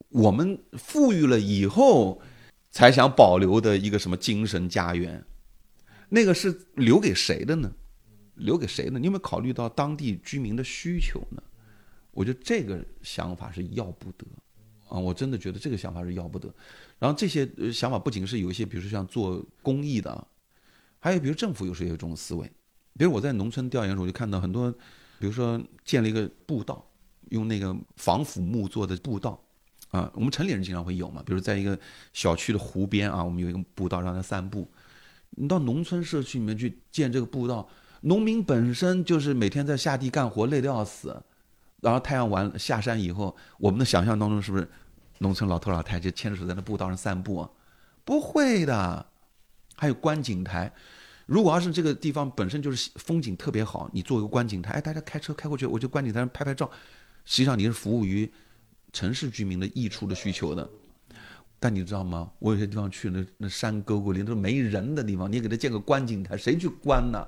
[0.10, 2.22] 我们富裕了以后？
[2.76, 5.24] 才想保留的一个什么精神家园，
[6.10, 7.72] 那个是留给谁的呢？
[8.34, 9.00] 留给谁呢？
[9.00, 11.42] 你有没有考虑到当地居民的需求呢？
[12.12, 14.26] 我觉得这个想法是要不得
[14.90, 15.00] 啊！
[15.00, 16.54] 我真的觉得这个想法是要不得。
[17.00, 20.28] 然后这些想法不仅是有一些，比如说像做公益的，
[21.00, 22.46] 还有比如政府有时候有这种思维。
[22.98, 24.70] 比如我在农村调研的时候，我就看到很多，
[25.18, 26.86] 比如说建了一个步道，
[27.30, 29.42] 用那个防腐木做的步道。
[29.92, 31.80] 啊，我们城里人经常会有嘛，比如在一个
[32.12, 34.70] 小区的湖边啊，我们有一个步道让他散步。
[35.38, 37.68] 你到农村社区里面去建这个步道，
[38.02, 41.22] 农民本身就是每天在下地干活累得要死，
[41.82, 44.68] 然后太阳完了下山以后，我们的想象当中是不是
[45.20, 47.50] 农村老头老太太牵着手在那步道上散步啊？
[48.04, 49.06] 不会的，
[49.76, 50.72] 还有观景台。
[51.26, 56.70] 如果要是这个地方本身就是风景特别好，你做一个观景台，哎，大家开车开过去，我就观景台上拍拍照，
[57.24, 58.32] 实际上你是服务于。
[58.96, 60.68] 城市居民的溢出的需求的，
[61.60, 62.32] 但你知道吗？
[62.40, 67.28] 我有些地方去，那那山沟沟里都是没人的地方，你给他建个观景台，谁去观呢？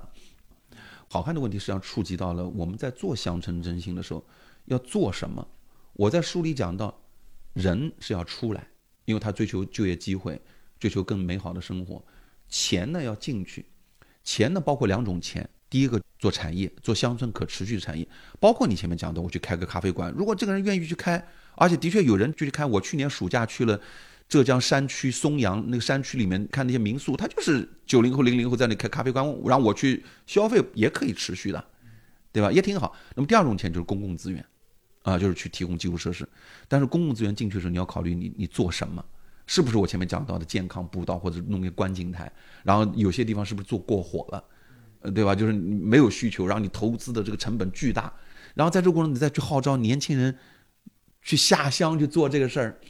[1.08, 4.24] 好看的问题实际上触及到了我们在做乡村振兴的时候
[4.64, 5.46] 要做什么。
[5.92, 6.98] 我在书里讲到，
[7.52, 8.66] 人是要出来，
[9.04, 10.40] 因为他追求就业机会，
[10.80, 12.02] 追求更美好的生活。
[12.48, 13.66] 钱呢要进去，
[14.24, 18.08] 钱呢包括两种钱，第一个做产业，做乡村可持续的产业，
[18.40, 21.22] 包括你前面讲的，我去开个咖啡馆，如果这个人愿意去开，
[21.58, 22.68] 而且的确有人就去看。
[22.68, 23.78] 我去年暑假去了
[24.28, 31.64] 浙江山区松阳那个山区里面看那些民宿，他就是九零后、零零后在那开咖啡馆，让我去消费也可以持续的，
[32.32, 32.50] 对吧？
[32.52, 32.94] 也挺好。
[33.14, 34.44] 那么第二种钱就是公共资源，
[35.02, 36.28] 啊，就是去提供基础设施。
[36.68, 39.04] 但是公共资源进去的时候，你要考虑你你做什么。
[39.50, 42.30] 是不是我前面讲到的健康步道或者弄个观景台？
[42.62, 44.44] 然后有些地方是不是做过火了，
[45.00, 45.34] 呃，对吧？
[45.34, 48.12] 就是没有需求，然后你投资的这个成本巨大，
[48.52, 50.36] 然后在这个过程你再去号召年轻人
[51.28, 52.80] 去下乡去做这个事儿。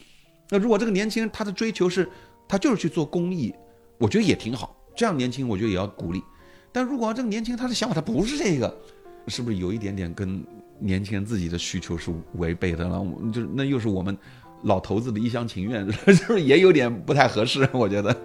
[0.49, 2.09] 那如果这个年轻人他的追求是，
[2.47, 3.53] 他就是去做公益，
[3.99, 4.77] 我觉得也挺好。
[4.95, 6.23] 这样年轻我觉得也要鼓励。
[6.71, 8.73] 但如果这个年轻人他的想法他不是这个，
[9.27, 10.41] 是不是有一点点跟
[10.79, 13.05] 年轻人自己的需求是违背的了？
[13.33, 14.17] 就是那又是我们。
[14.65, 17.69] 老头子的一厢情愿， 是不是也有点不太合适？
[17.73, 18.17] 我觉得。